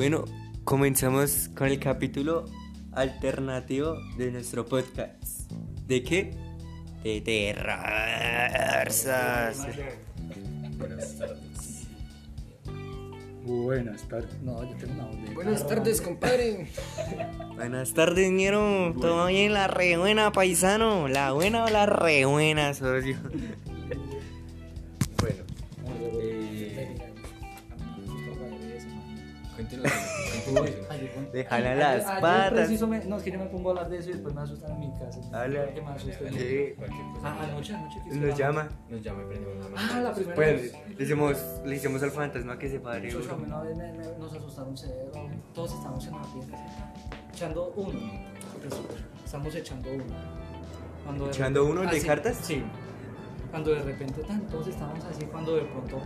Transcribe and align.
Bueno, 0.00 0.24
comenzamos 0.64 1.50
con 1.54 1.68
el 1.68 1.78
capítulo 1.78 2.46
alternativo 2.92 3.98
de 4.16 4.32
nuestro 4.32 4.64
podcast. 4.64 5.52
¿De 5.86 6.02
qué? 6.02 6.30
De 7.04 7.20
terror. 7.20 7.76
Buenas 10.78 11.16
tardes. 11.18 11.86
Buenas 13.44 14.08
tardes. 14.08 14.40
No, 14.40 14.64
yo 14.64 14.74
tengo 14.78 14.94
una 14.94 15.04
voz 15.04 15.34
Buenas 15.34 15.66
tardes, 15.66 16.00
compadre. 16.00 16.68
Buenas 17.54 17.92
tardes, 17.92 18.32
ñero. 18.32 18.94
¿Todo 18.98 19.26
bien? 19.26 19.52
La 19.52 19.68
re 19.68 19.98
buena, 19.98 20.32
paisano. 20.32 21.08
¿La 21.08 21.32
buena 21.32 21.66
o 21.66 21.68
la 21.68 21.84
re 21.84 22.24
buena, 22.24 22.72
socio? 22.72 23.18
Ay, 31.50 31.62
las 31.76 32.02
yo 32.04 32.20
patas. 32.20 32.50
preciso 32.52 32.86
me- 32.88 33.04
no, 33.04 33.16
es 33.16 33.22
que 33.22 33.30
yo 33.30 33.38
me 33.38 33.46
pongo 33.46 33.68
a 33.68 33.72
hablar 33.72 33.88
de 33.90 33.98
eso 33.98 34.10
y 34.10 34.12
después 34.14 34.34
me 34.34 34.40
asustan 34.42 34.72
en 34.72 34.80
mi 34.80 34.92
casa. 34.98 35.20
Habla. 35.32 35.66
Que 35.74 35.82
me 35.82 35.90
asusten. 35.90 36.32
Sí. 36.34 36.74
Ah, 37.22 37.36
anoche, 37.44 37.74
Nos 38.12 38.38
llama. 38.38 38.68
Nos 38.88 39.02
llama 39.02 39.22
y 39.22 39.26
prendemos 39.26 39.70
la 39.70 39.76
Ah, 39.80 40.00
la 40.00 40.12
primera 40.14 40.34
Pues 40.34 40.62
vez. 40.62 40.74
le 40.96 41.04
hicimos, 41.04 41.36
le 41.64 41.76
hicimos 41.76 42.02
al 42.02 42.10
fantasma 42.10 42.58
que 42.58 42.68
se 42.68 42.80
pare. 42.80 43.10
Socio, 43.10 43.32
a 43.32 43.36
mí 43.36 43.44
bro. 43.44 43.56
una 43.56 43.62
vez 43.68 43.76
me- 43.76 43.92
me- 43.92 44.18
nos 44.18 44.32
asustaron 44.34 44.76
cero. 44.76 45.10
Todos 45.54 45.72
estamos 45.74 46.06
en 46.06 46.12
la 46.16 46.24
fiesta. 46.24 46.56
Echando 47.32 47.72
uno. 47.76 48.00
Pues, 48.60 48.74
Estamos 49.24 49.54
echando 49.54 49.90
uno. 49.92 50.04
Cuando 51.04 51.28
¿Echando 51.28 51.64
uno 51.64 51.82
de 51.82 52.00
sí, 52.00 52.06
cartas? 52.06 52.36
Sí. 52.42 52.62
Cuando 53.50 53.70
de 53.72 53.82
repente, 53.82 54.22
tan, 54.22 54.40
todos 54.48 54.68
estábamos 54.68 55.04
así, 55.04 55.24
cuando 55.24 55.56
de 55.56 55.62
pronto 55.62 55.98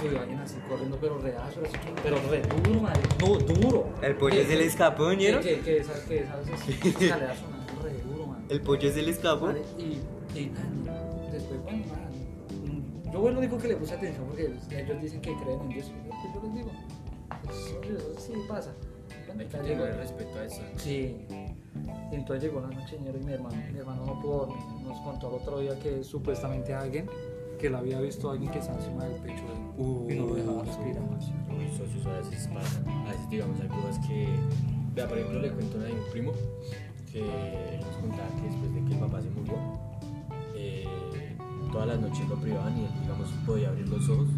subió 0.00 0.20
alguien 0.20 0.38
así 0.40 0.56
corriendo, 0.68 0.96
pero 1.00 1.18
reazo, 1.18 1.60
así, 1.62 1.74
pero 2.02 2.16
re 2.30 2.42
duro, 2.42 2.80
madre. 2.80 3.00
No, 3.20 3.38
duro. 3.38 3.88
El 4.02 4.16
pollo 4.16 4.42
se 4.44 4.56
le 4.56 4.64
escapó, 4.64 5.10
que, 5.10 5.16
ñero. 5.16 5.40
que, 5.40 5.60
que, 5.60 5.76
esa- 5.78 6.04
que 6.06 6.18
esas 6.20 6.68
escaleras 6.68 7.38
sonando 7.38 7.82
re 7.82 7.92
duro, 8.02 8.26
madre. 8.28 8.44
El 8.48 8.60
pollo 8.62 8.92
se 8.92 9.02
le 9.02 9.10
escapó. 9.10 9.46
Madre, 9.46 9.62
Y, 9.78 10.38
y 10.38 10.46
tan, 10.46 10.84
después, 11.30 11.62
bueno, 11.62 11.84
man, 11.86 13.04
mm, 13.04 13.12
yo 13.12 13.28
lo 13.30 13.38
único 13.38 13.58
que 13.58 13.68
le 13.68 13.76
puse 13.76 13.94
atención 13.94 14.24
porque 14.26 14.44
ellos 14.70 15.02
dicen 15.02 15.20
que 15.20 15.34
creen 15.36 15.60
en 15.60 15.68
Dios. 15.68 15.92
Pues 16.08 16.34
yo 16.34 16.42
les 16.44 16.54
digo, 16.54 16.70
pues, 17.44 17.56
eso 17.90 18.20
sí 18.20 18.32
pasa. 18.48 18.72
Hay 19.38 19.46
que 19.46 19.58
tener 19.58 19.96
respeto 19.98 20.38
a 20.38 20.44
eso. 20.44 20.62
Sí. 20.76 21.26
Y 22.12 22.16
entonces 22.16 22.44
llegó 22.44 22.60
la 22.60 22.68
noche 22.68 22.96
y 22.96 23.02
mi 23.24 23.32
hermano, 23.32 23.56
mi 23.72 23.78
hermano 23.78 24.06
no 24.06 24.20
pudo 24.20 24.46
dormir. 24.46 24.58
Nos 24.84 25.00
contó 25.00 25.28
el 25.28 25.34
otro 25.42 25.58
día 25.60 25.78
que 25.78 26.04
supuestamente 26.04 26.74
alguien, 26.74 27.08
que 27.58 27.70
lo 27.70 27.78
había 27.78 28.00
visto 28.00 28.30
alguien 28.30 28.50
que 28.52 28.58
estaba 28.58 28.78
encima 28.78 29.04
del 29.04 29.20
pecho 29.22 29.42
de 29.44 30.12
él 30.12 30.16
y 30.16 30.20
no 30.20 30.26
lo 30.26 30.34
dejaba 30.34 30.62
respirar. 30.64 31.02
Uy, 31.02 31.68
socios, 31.76 32.06
a 32.06 32.12
veces 32.18 32.48
pasa. 32.48 32.82
A 33.06 33.10
veces, 33.10 33.30
digamos, 33.30 33.60
hay 33.60 33.68
cosas 33.68 33.98
que. 34.06 34.28
Vea, 34.94 35.08
por 35.08 35.18
ejemplo, 35.18 35.40
le 35.40 35.50
cuento 35.50 35.76
una 35.78 35.86
de 35.86 35.92
un 35.92 36.10
primo 36.12 36.32
que 37.10 37.20
él 37.20 37.80
nos 37.80 37.96
contaba 37.96 38.28
que 38.36 38.42
después 38.42 38.74
de 38.74 38.84
que 38.84 38.92
el 38.94 39.00
papá 39.00 39.20
se 39.22 39.30
murió, 39.30 39.54
eh, 40.56 41.36
todas 41.72 41.88
las 41.88 42.00
noches 42.00 42.28
lo 42.28 42.36
privaban 42.36 42.76
y 42.78 42.84
él, 42.84 42.90
digamos, 43.02 43.28
podía 43.46 43.68
abrir 43.70 43.88
los 43.88 44.08
ojos 44.08 44.28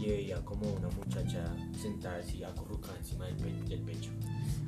y 0.00 0.06
veía 0.10 0.36
como 0.44 0.68
una 0.74 0.88
muchacha 0.90 1.44
sentada 1.80 2.18
así, 2.18 2.44
acurrucada 2.44 2.96
encima 2.98 3.26
del, 3.26 3.36
pe- 3.36 3.68
del 3.68 3.80
pecho. 3.80 4.10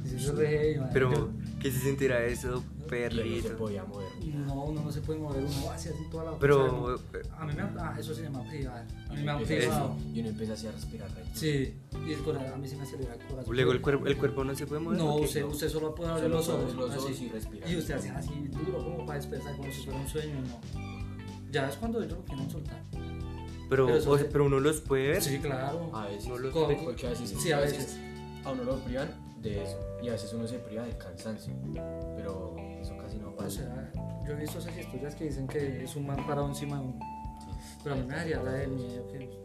Eso 0.04 0.16
es 0.32 0.38
re. 0.38 0.80
Pero, 0.92 1.12
Yo- 1.12 1.28
¿qué 1.60 1.70
se 1.70 1.78
sentirá 1.80 2.24
eso, 2.24 2.46
Y 2.48 2.50
él 2.50 2.54
no 2.54 2.82
se 2.84 2.88
perrito? 2.88 3.56
podía 3.56 3.84
mover. 3.84 4.08
No, 4.34 4.64
uno 4.64 4.82
no 4.82 4.90
se 4.92 5.00
puede 5.00 5.18
mover, 5.18 5.44
uno 5.44 5.70
hace 5.70 5.90
así 5.90 6.04
toda 6.10 6.24
la 6.32 6.38
Pero, 6.38 6.84
o 6.84 6.96
sea, 6.98 7.20
no- 7.22 7.36
a 7.36 7.44
mí 7.46 7.52
me 7.54 7.62
ah, 7.80 7.96
eso 7.98 8.14
se 8.14 8.22
llama 8.22 8.42
privar. 8.48 8.86
A 9.08 9.12
mí 9.14 9.22
me 9.22 9.32
empieza 9.32 9.56
privado. 9.56 9.96
y 10.14 10.20
uno 10.20 10.28
empieza 10.30 10.52
así 10.54 10.66
a 10.66 10.72
respirar 10.72 11.10
recto. 11.14 11.30
Sí, 11.34 11.74
y 12.06 12.12
el 12.12 12.20
corazón, 12.22 12.52
a 12.52 12.56
mí 12.56 12.68
se 12.68 12.76
me 12.76 12.82
acelera 12.84 13.14
el 13.14 13.20
corazón. 13.26 13.54
Luego 13.54 13.72
el 13.72 13.80
cuerpo, 13.80 14.06
el 14.06 14.16
cuerpo 14.16 14.44
no 14.44 14.54
se 14.54 14.66
puede 14.66 14.80
mover. 14.80 14.98
No, 14.98 15.16
usted, 15.16 15.44
usted 15.44 15.68
solo 15.68 15.94
puede 15.94 16.10
abrir 16.10 16.30
los 16.30 16.48
ojos. 16.48 16.74
los 16.74 16.90
ojos 16.96 17.10
así. 17.12 17.24
y 17.26 17.28
respirar. 17.28 17.70
Y 17.70 17.76
usted 17.76 17.94
hace 17.94 18.10
así 18.10 18.32
duro 18.48 18.78
como 18.84 19.04
para 19.06 19.18
despertar, 19.18 19.56
como 19.56 19.70
si 19.72 19.82
fuera 19.84 20.00
un 20.00 20.08
sueño, 20.08 20.34
no. 20.40 20.88
Ya 21.50 21.68
es 21.68 21.76
cuando 21.76 22.02
ellos 22.02 22.18
lo 22.18 22.24
quieren 22.24 22.50
soltar. 22.50 22.82
Pero, 23.70 23.86
pero 23.86 23.98
o 23.98 24.16
se- 24.16 24.22
sea, 24.22 24.32
pero 24.32 24.46
uno 24.46 24.60
los 24.60 24.80
puede 24.80 25.08
ver. 25.08 25.22
Sí, 25.22 25.38
claro. 25.40 25.90
A 25.94 26.06
veces, 26.06 26.26
No 26.28 26.38
lo 26.38 26.50
sé. 26.52 26.78
porque 26.84 27.06
a 27.06 27.10
veces, 27.10 27.34
Sí, 27.38 27.52
a 27.52 27.58
veces. 27.60 27.98
a 28.44 28.52
uno 28.52 28.64
lo 28.64 28.76
privan 28.84 29.08
de 29.40 29.62
eso 29.62 29.78
y 30.02 30.08
a 30.08 30.12
veces 30.12 30.32
uno 30.32 30.46
se 30.46 30.58
priva 30.58 30.82
del 30.84 30.96
cansancio, 30.98 31.54
pero 32.16 32.56
eso 32.80 32.96
casi 32.96 33.18
no 33.18 33.28
O 33.30 33.36
pasa. 33.36 33.50
sea, 33.62 33.92
yo 34.26 34.32
he 34.32 34.36
visto 34.36 34.58
esas 34.58 34.76
historias 34.76 35.14
que 35.14 35.24
dicen 35.24 35.46
que 35.46 35.84
es 35.84 35.96
un 35.96 36.06
man 36.06 36.26
parado 36.26 36.48
encima 36.48 36.78
de 36.80 36.86
un. 36.86 36.92
Sí. 37.40 37.78
Pero 37.82 37.94
a 37.94 37.98
mí 37.98 38.04
me 38.06 38.14
daría 38.14 38.42
la 38.42 38.52
del 38.52 38.70
miedo 38.70 39.06
que. 39.08 39.38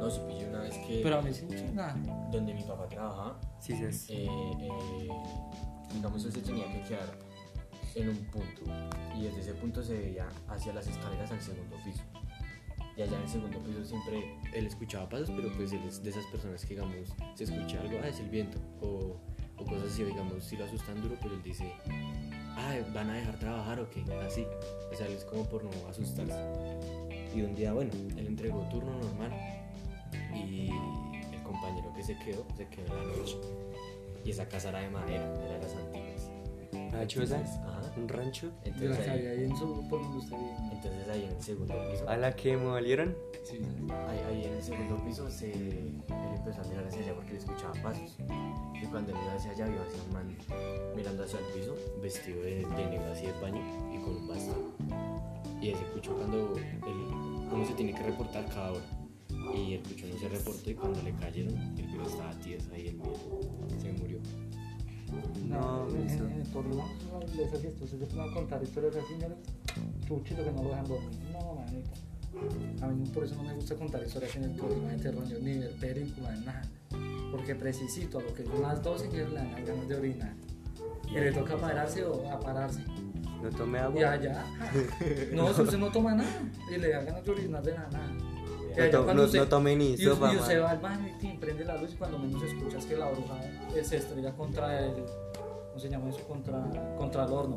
No, 0.00 0.10
si 0.10 0.20
pillé 0.20 0.48
una 0.48 0.60
vez 0.60 0.76
que 0.78 1.00
Pero 1.02 1.18
a 1.18 1.22
mí 1.22 1.32
sí, 1.32 1.46
sí, 1.48 1.64
nada. 1.72 1.94
donde 2.30 2.52
mi 2.52 2.62
papá 2.62 2.86
trabajaba, 2.88 3.40
Sí, 3.60 3.74
sí. 3.76 3.92
sí. 3.92 4.12
eh, 4.14 4.28
eh, 4.60 5.08
digamos, 5.94 6.24
él 6.24 6.32
se 6.32 6.40
tenía 6.42 6.66
que 6.72 6.82
quedar 6.82 7.08
en 7.94 8.08
un 8.10 8.16
punto 8.26 8.62
y 9.16 9.22
desde 9.24 9.40
ese 9.40 9.54
punto 9.54 9.82
se 9.82 9.94
veía 9.94 10.28
hacia 10.48 10.72
las 10.74 10.86
escaleras 10.86 11.30
al 11.30 11.40
segundo 11.40 11.76
piso. 11.84 12.02
Y 12.98 13.02
allá 13.02 13.16
en 13.16 13.22
el 13.22 13.28
segundo 13.28 13.58
piso 13.60 13.84
siempre 13.84 14.34
él 14.52 14.66
escuchaba 14.66 15.08
pasos, 15.08 15.30
pero 15.30 15.52
pues 15.56 15.72
él 15.72 15.82
es 15.86 16.02
de 16.02 16.10
esas 16.10 16.26
personas 16.26 16.64
que, 16.64 16.74
digamos, 16.74 17.14
se 17.36 17.44
escucha 17.44 17.80
algo, 17.80 17.96
ah, 18.02 18.08
es 18.08 18.18
el 18.18 18.28
viento, 18.28 18.58
o, 18.80 19.16
o 19.56 19.64
cosas 19.64 19.92
así, 19.92 20.02
digamos, 20.02 20.42
si 20.42 20.56
lo 20.56 20.64
asustan 20.64 21.00
duro, 21.00 21.14
pero 21.22 21.34
él 21.34 21.42
dice, 21.44 21.72
ah, 22.56 22.74
¿van 22.92 23.08
a 23.10 23.14
dejar 23.14 23.38
trabajar 23.38 23.78
o 23.78 23.88
qué? 23.88 24.02
Así, 24.26 24.44
o 24.92 24.96
sea, 24.96 25.06
él 25.06 25.12
es 25.12 25.24
como 25.24 25.44
por 25.44 25.62
no 25.62 25.70
asustarse. 25.88 26.34
Y 27.32 27.42
un 27.42 27.54
día, 27.54 27.72
bueno, 27.72 27.92
él 28.16 28.26
entregó 28.26 28.68
turno 28.68 28.90
normal 28.98 29.30
y 30.34 30.70
el 31.32 31.42
compañero 31.44 31.92
que 31.94 32.02
se 32.02 32.18
quedó, 32.18 32.44
se 32.56 32.66
quedó 32.66 32.98
en 32.98 33.10
la 33.10 33.16
noche. 33.16 33.36
Y 34.24 34.30
esa 34.30 34.48
casa 34.48 34.70
era 34.70 34.80
de 34.80 34.90
madera, 34.90 35.32
era 35.44 35.54
de 35.54 35.62
las 35.62 35.76
antiguas. 35.76 36.30
¿Una 36.72 37.06
choza? 37.06 37.38
Ajá. 37.38 37.77
¿Un 37.98 38.08
rancho? 38.08 38.52
Entonces 38.64 39.08
ahí, 39.08 39.44
en 39.44 39.56
su. 39.56 39.82
entonces 40.72 41.08
ahí 41.08 41.24
el 41.24 41.42
segundo 41.42 41.74
piso, 41.90 42.08
¿A 42.08 42.16
la 42.16 42.34
que 42.34 42.56
molieron? 42.56 43.16
Sí. 43.44 43.58
ahí, 44.08 44.18
ahí 44.28 44.44
en 44.44 44.54
el 44.54 44.62
segundo 44.62 45.02
piso, 45.04 45.30
se, 45.30 45.52
él 45.52 46.02
empezó 46.36 46.60
a 46.60 46.64
mirar 46.64 46.86
hacia 46.86 47.02
allá 47.02 47.14
porque 47.14 47.32
le 47.32 47.38
escuchaba 47.38 47.72
pasos. 47.82 48.16
Y 48.80 48.86
cuando 48.86 49.12
él 49.12 49.18
iba 49.24 49.34
hacia 49.34 49.50
allá, 49.50 49.66
vio 49.66 49.82
hacia 49.82 50.02
un 50.02 50.12
man 50.12 50.36
mirando 50.94 51.24
hacia 51.24 51.38
el 51.40 51.46
piso, 51.46 51.74
vestido 52.00 52.42
de, 52.42 52.56
de 52.56 52.86
negro 52.86 53.12
así 53.12 53.26
de 53.26 53.32
paño 53.34 53.60
y 53.92 53.98
con 53.98 54.16
un 54.16 54.28
bastón. 54.28 54.72
Y 55.60 55.70
él 55.70 55.76
se 55.76 55.82
escuchó 55.82 56.14
cuando 56.14 56.54
él, 56.56 57.48
uno 57.52 57.66
se 57.66 57.74
tiene 57.74 57.92
que 57.92 58.02
reportar 58.02 58.46
cada 58.46 58.72
hora. 58.72 58.84
Y 59.54 59.74
el 59.74 59.80
pucho 59.80 60.06
no 60.06 60.18
se 60.18 60.28
reportó 60.28 60.70
y 60.70 60.74
cuando 60.74 61.02
le 61.02 61.12
cayeron, 61.14 61.56
el 61.78 61.86
virus 61.86 62.08
estaba 62.08 62.32
tieso 62.38 62.70
ahí, 62.72 62.88
el 62.88 62.96
miedo 62.96 63.14
se 63.80 63.92
murió. 63.92 64.18
No, 65.48 65.88
en, 65.90 66.06
eso. 66.08 66.24
en, 66.24 66.32
en 66.32 66.52
Tolima, 66.52 66.84
esas 67.34 67.64
historias, 67.64 67.90
se 67.90 67.96
pueden 68.14 68.32
contar 68.34 68.62
historias 68.62 68.96
así, 68.96 69.14
¿no? 69.20 70.06
Chuchito 70.06 70.44
que 70.44 70.50
no 70.52 70.62
lo 70.62 70.68
dejan 70.70 70.84
dormir. 70.86 71.18
No, 71.32 71.54
manito. 71.54 71.90
A 72.82 72.86
mí 72.88 73.08
por 73.08 73.24
eso 73.24 73.34
no 73.36 73.42
me 73.44 73.54
gusta 73.54 73.74
contar 73.76 74.02
historias 74.02 74.36
en 74.36 74.44
el 74.44 74.56
Tolima 74.56 74.88
de 74.90 74.98
terror, 74.98 75.24
ni 75.40 75.58
ver 75.58 75.72
películas, 75.76 76.40
nada. 76.44 76.62
Porque 77.30 77.54
precisito 77.54 78.18
a 78.18 78.22
lo 78.22 78.34
que 78.34 78.44
son 78.44 78.62
las 78.62 78.82
12 78.82 79.08
que 79.08 79.18
le 79.18 79.34
dan 79.34 79.52
las 79.52 79.64
ganas 79.66 79.88
de 79.88 79.96
orinar. 79.96 80.34
Y 81.10 81.14
le 81.14 81.32
toca 81.32 81.56
pararse 81.56 82.04
o 82.04 82.30
a 82.30 82.38
pararse. 82.38 82.82
No 83.42 83.50
tomé 83.50 83.78
Y 83.78 83.82
agua. 83.82 84.10
allá, 84.12 84.44
no, 85.32 85.52
si 85.54 85.62
usted 85.62 85.78
no 85.78 85.92
toma 85.92 86.14
nada, 86.14 86.28
y 86.74 86.78
le 86.78 86.90
da 86.90 87.02
ganas 87.02 87.24
de 87.24 87.30
orinar 87.30 87.62
de 87.62 87.74
nada. 87.74 87.88
nada. 87.92 88.12
Y 88.86 88.92
No, 88.92 89.14
no- 89.14 89.22
usted- 89.24 89.38
no 89.40 89.46
tomé 89.48 89.74
ni 89.76 89.86
y, 89.92 89.96
sopa, 89.98 90.32
y 90.32 90.36
usted 90.36 90.56
man. 90.60 90.64
va 90.66 90.70
al 90.70 90.78
baño 90.78 91.08
y 91.20 91.36
prende 91.38 91.64
la 91.64 91.76
luz 91.76 91.92
y 91.94 91.96
cuando 91.96 92.18
menos 92.18 92.42
escuchas 92.42 92.86
que 92.86 92.96
la 92.96 93.10
bruja 93.10 93.40
eh, 93.74 93.82
se 93.84 93.96
estrella 93.96 94.32
contra 94.34 94.78
el. 94.80 94.92
¿Cómo 95.68 95.78
se 95.80 95.88
llama 95.88 96.08
eso? 96.10 96.20
Contra, 96.28 96.94
contra 96.96 97.24
el 97.24 97.32
horno. 97.32 97.56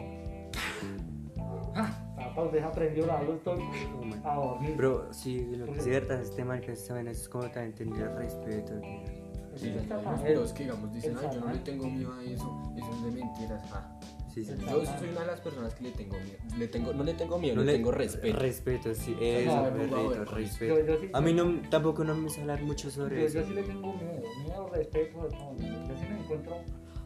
¡Ah! 1.75 1.97
Papá, 2.15 2.49
deja 2.51 2.71
prendió 2.71 3.05
la 3.07 3.21
luz 3.23 3.41
todo 3.43 3.55
Oh, 3.57 4.27
a 4.29 4.35
dormir. 4.35 4.73
Pero 4.77 5.13
sí, 5.13 5.39
lo 5.55 5.65
que 5.65 5.79
es 5.79 5.87
verdad, 5.87 6.21
este 6.21 6.43
man 6.45 6.61
que 6.61 6.73
está 6.73 6.99
es 7.01 7.27
como 7.29 7.45
también 7.45 7.73
tendría 7.73 8.07
respeto. 8.15 8.73
Eso 8.75 9.65
Sí, 9.65 9.71
mal. 9.89 10.05
unos 10.19 10.29
los 10.35 10.53
que 10.53 10.63
digamos 10.63 10.93
dicen, 10.93 11.15
ay, 11.19 11.27
yo 11.35 11.39
no 11.41 11.51
le 11.51 11.59
tengo 11.59 11.89
miedo 11.89 12.13
a 12.13 12.23
eso, 12.23 12.73
eso 12.77 12.91
es 12.95 13.03
de 13.03 13.11
mentiras. 13.23 13.63
Ah, 13.73 13.99
Sí, 14.33 14.45
sí. 14.45 14.51
El 14.51 14.59
yo 14.59 14.85
soy 14.85 15.09
una 15.09 15.21
de 15.21 15.27
las 15.27 15.41
personas 15.41 15.73
que 15.75 15.83
le 15.83 15.91
tengo 15.91 16.17
miedo, 16.19 16.37
le 16.57 16.67
tengo, 16.67 16.93
no 16.93 17.03
le 17.03 17.13
tengo 17.13 17.37
miedo, 17.37 17.55
No 17.57 17.63
le 17.63 17.73
tengo 17.73 17.91
respeto. 17.91 18.39
Respeto, 18.39 18.95
sí. 18.95 19.15
Eso, 19.19 19.55
No, 19.55 19.63
perrito, 19.63 19.95
no, 19.97 20.15
no, 20.15 20.25
respeto. 20.25 20.79
Yo, 20.79 20.85
yo 20.85 20.99
sí, 20.99 21.09
A 21.13 21.21
mí 21.21 21.33
no, 21.33 21.69
tampoco 21.69 22.03
no 22.03 22.15
me 22.15 22.23
gusta 22.23 22.41
hablar 22.41 22.61
mucho 22.61 22.89
sobre 22.89 23.19
yo, 23.21 23.27
eso. 23.27 23.39
yo 23.41 23.47
sí 23.47 23.53
le 23.53 23.63
tengo 23.63 23.93
miedo, 23.93 24.21
miedo, 24.45 24.69
respeto 24.73 25.17
todo. 25.27 25.55
Yo 25.57 25.97
sí 25.97 26.05
me 26.09 26.19
encuentro 26.19 26.57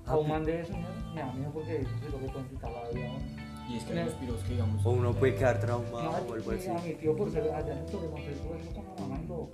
a 0.05 0.17
un 0.17 0.29
man 0.29 0.43
de 0.43 0.61
eso, 0.61 0.73
me 1.13 1.19
da 1.19 1.33
miedo 1.33 1.51
porque 1.51 1.77
eso 1.81 1.89
es 2.05 2.11
lo 2.11 2.19
que 2.19 2.49
quitar 2.49 2.71
la 2.71 2.89
vida. 2.89 3.09
Y 3.67 3.77
es 3.77 3.83
que 3.83 3.93
hay 3.93 3.99
unos 4.03 4.13
piros 4.13 4.43
que 4.43 4.49
digamos... 4.53 4.85
O 4.85 4.91
uno 4.91 5.13
puede 5.13 5.35
quedar 5.35 5.55
No, 5.55 5.61
traumado 5.61 6.27
o 6.29 6.33
algo 6.33 6.51
así. 6.51 6.69
a 6.69 6.73
mi 6.75 6.93
tío 6.93 7.15
por 7.15 7.31
ser 7.31 7.51
allá 7.51 7.73
en 7.73 7.79
el 7.79 7.85
eso 7.85 7.99
mamá 8.99 9.19
y 9.19 9.27
lo. 9.27 9.49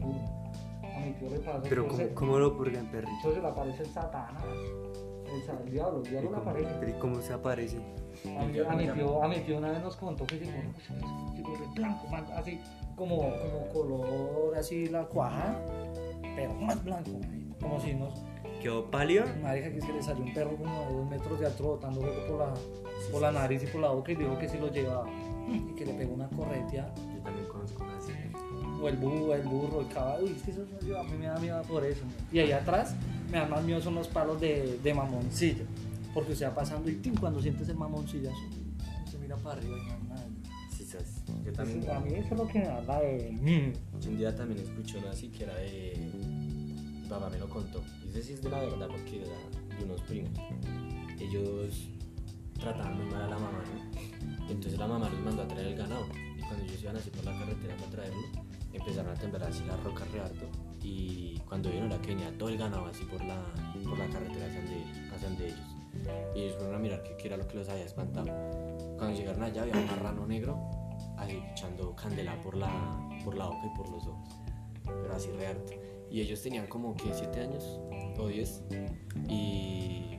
A 0.83 0.99
mi 0.99 1.13
tío 1.13 1.29
le 1.29 1.39
pasa. 1.39 1.61
Pero 1.69 1.87
¿cómo, 2.13 2.37
lo 2.37 2.57
purgan, 2.57 2.91
perrito? 2.91 3.11
Entonces 3.15 3.41
le 3.41 3.47
aparece 3.49 3.83
el 3.83 3.89
Satanás, 3.89 4.43
el, 5.33 5.43
sa- 5.43 5.59
el 5.65 5.71
diablo, 5.71 5.99
el 6.01 6.07
¿Y 6.07 6.09
diablo 6.11 6.29
le 6.31 6.35
cómo, 6.37 6.49
aparece. 6.49 6.75
pero 6.79 6.91
¿y 6.91 6.99
cómo 6.99 7.21
se 7.21 7.33
aparece? 7.33 7.77
A 8.37 8.43
mi, 8.45 8.59
a 8.59 8.69
mi 8.73 8.87
tío, 8.89 9.23
a 9.23 9.27
mi 9.27 9.37
tío 9.39 9.57
una 9.57 9.71
vez 9.71 9.81
nos 9.81 9.95
contó 9.95 10.25
que 10.25 10.37
llegó 10.39 10.51
un 10.59 11.35
chico 11.35 11.51
de 11.51 11.67
blanco, 11.75 12.07
man, 12.07 12.25
así 12.35 12.59
como, 12.95 13.17
como 13.17 13.67
color 13.73 14.55
así 14.57 14.87
la 14.87 15.05
cuaja, 15.05 15.57
pero 16.35 16.53
más 16.55 16.83
blanco, 16.83 17.11
como 17.59 17.79
si 17.79 17.93
nos, 17.93 18.21
quedó 18.61 18.91
pálido. 18.91 19.25
Marica, 19.41 19.71
que 19.71 19.77
es 19.79 19.85
que 19.85 19.93
le 19.93 20.03
salió 20.03 20.23
un 20.23 20.33
perro 20.33 20.55
como 20.57 20.85
de 20.87 20.93
dos 20.93 21.09
metros 21.09 21.39
de 21.39 21.45
alto 21.47 21.63
botando 21.63 22.01
luego 22.01 22.27
por 22.27 22.39
la, 22.39 22.53
por 23.11 23.21
la 23.21 23.31
nariz 23.31 23.63
y 23.63 23.67
por 23.67 23.81
la 23.81 23.89
boca 23.89 24.11
y 24.11 24.15
dijo 24.15 24.37
que 24.37 24.47
si 24.49 24.57
lo 24.57 24.67
llevaba. 24.67 25.07
Y 25.49 25.73
que 25.75 25.85
le 25.85 25.93
pegó 25.95 26.13
una 26.13 26.29
corretea. 26.29 26.93
Yo 26.95 27.21
también 27.23 27.47
conozco 27.47 27.83
una 27.83 27.97
así. 27.97 28.11
O 28.81 28.87
el 28.87 28.97
burro, 28.97 29.33
el 29.33 29.41
burro, 29.41 29.81
el 29.81 29.87
caballo. 29.87 30.23
Uy, 30.25 30.31
es 30.37 30.43
que 30.43 30.51
eso 30.51 30.61
no- 30.87 30.97
a 30.99 31.03
mí 31.03 31.11
me 31.17 31.25
da 31.25 31.39
miedo 31.39 31.61
por 31.63 31.83
eso. 31.83 32.03
Y 32.31 32.39
ahí 32.39 32.51
atrás 32.51 32.95
me 33.31 33.37
dan 33.37 33.49
más 33.49 33.63
miedo 33.63 33.81
son 33.81 33.95
los 33.95 34.07
palos 34.07 34.39
de, 34.41 34.79
de 34.83 34.93
mamoncillo. 34.93 35.63
Porque 36.13 36.33
usted 36.33 36.47
va 36.47 36.55
pasando 36.55 36.89
y 36.89 36.95
¡tim! 36.95 37.15
cuando 37.15 37.41
sientes 37.41 37.69
el 37.69 37.77
mamoncillo, 37.77 38.29
se 39.09 39.17
mira 39.17 39.37
para 39.37 39.57
arriba 39.57 39.77
y 39.77 39.85
no 39.85 39.93
hay 39.93 40.03
nada. 40.09 40.27
Sí, 40.75 40.83
sabes. 40.83 41.23
Yo 41.45 41.53
también. 41.53 41.89
A 41.89 41.99
mí 41.99 42.13
eso 42.15 42.33
es 42.33 42.37
lo 42.37 42.47
que 42.47 42.59
me 42.59 42.65
da 42.65 42.81
la 42.81 42.99
de. 42.99 43.73
Yo 44.01 44.09
un 44.09 44.17
día 44.17 44.35
también 44.35 44.59
escuché 44.59 44.97
uno 44.97 45.09
así 45.09 45.29
que 45.29 45.43
era 45.45 45.55
de. 45.55 46.11
Papá 47.09 47.29
me 47.29 47.39
lo 47.39 47.49
contó. 47.49 47.81
Y 48.05 48.09
ese 48.09 48.23
sí 48.23 48.33
es 48.33 48.41
de 48.41 48.49
la 48.49 48.59
verdad 48.59 48.87
porque 48.89 49.21
era 49.21 49.77
de 49.77 49.85
unos 49.85 50.01
primos. 50.01 50.31
Ellos 51.19 51.87
trataban 52.59 52.97
muy 52.97 53.05
mal 53.05 53.21
a 53.23 53.27
la 53.27 53.35
mamá, 53.39 53.63
¿no? 53.63 54.49
Entonces 54.49 54.77
la 54.77 54.87
mamá 54.87 55.09
los 55.09 55.19
mandó 55.21 55.43
a 55.43 55.47
traer 55.47 55.67
el 55.67 55.77
ganado. 55.77 56.05
Y 56.37 56.41
cuando 56.41 56.65
ellos 56.65 56.81
iban 56.81 56.97
así 56.97 57.09
por 57.09 57.23
la 57.23 57.37
carretera 57.37 57.75
para 57.77 57.91
traerlo, 57.91 58.27
empezaron 58.73 59.11
a 59.11 59.13
temblar 59.15 59.43
así 59.43 59.63
las 59.65 59.81
rocas 59.83 60.11
re 60.11 60.19
harto. 60.19 60.45
Y 60.83 61.39
cuando 61.47 61.69
vieron 61.69 61.89
que 62.01 62.09
venía 62.09 62.35
todo 62.37 62.49
el 62.49 62.57
ganado 62.57 62.85
así 62.85 63.03
por 63.05 63.23
la, 63.23 63.43
por 63.83 63.97
la 63.97 64.07
carretera 64.07 64.45
hacia 64.47 64.61
donde, 64.61 65.11
hacia 65.13 65.29
donde 65.29 65.47
ellos. 65.47 65.75
Y 66.35 66.41
ellos 66.41 66.55
fueron 66.57 66.75
a 66.75 66.79
mirar 66.79 67.03
qué 67.03 67.27
era 67.27 67.37
lo 67.37 67.47
que 67.47 67.57
los 67.57 67.69
había 67.69 67.85
espantado. 67.85 68.27
Cuando 68.97 69.15
llegaron 69.15 69.43
allá 69.43 69.61
había 69.63 69.75
un 69.75 69.85
marrano 69.85 70.25
negro 70.25 70.57
ahí 71.17 71.43
echando 71.51 71.95
candela 71.95 72.41
por 72.41 72.55
la, 72.55 72.69
por 73.23 73.35
la 73.35 73.45
boca 73.45 73.67
y 73.73 73.77
por 73.77 73.89
los 73.89 74.07
ojos. 74.07 74.29
Pero 74.83 75.13
así 75.13 75.29
re 75.31 75.47
harto. 75.47 75.73
Y 76.09 76.21
ellos 76.21 76.41
tenían 76.41 76.67
como 76.67 76.95
que 76.95 77.13
7 77.13 77.39
años 77.39 77.79
o 78.17 78.27
10 78.27 78.63
y 79.29 80.17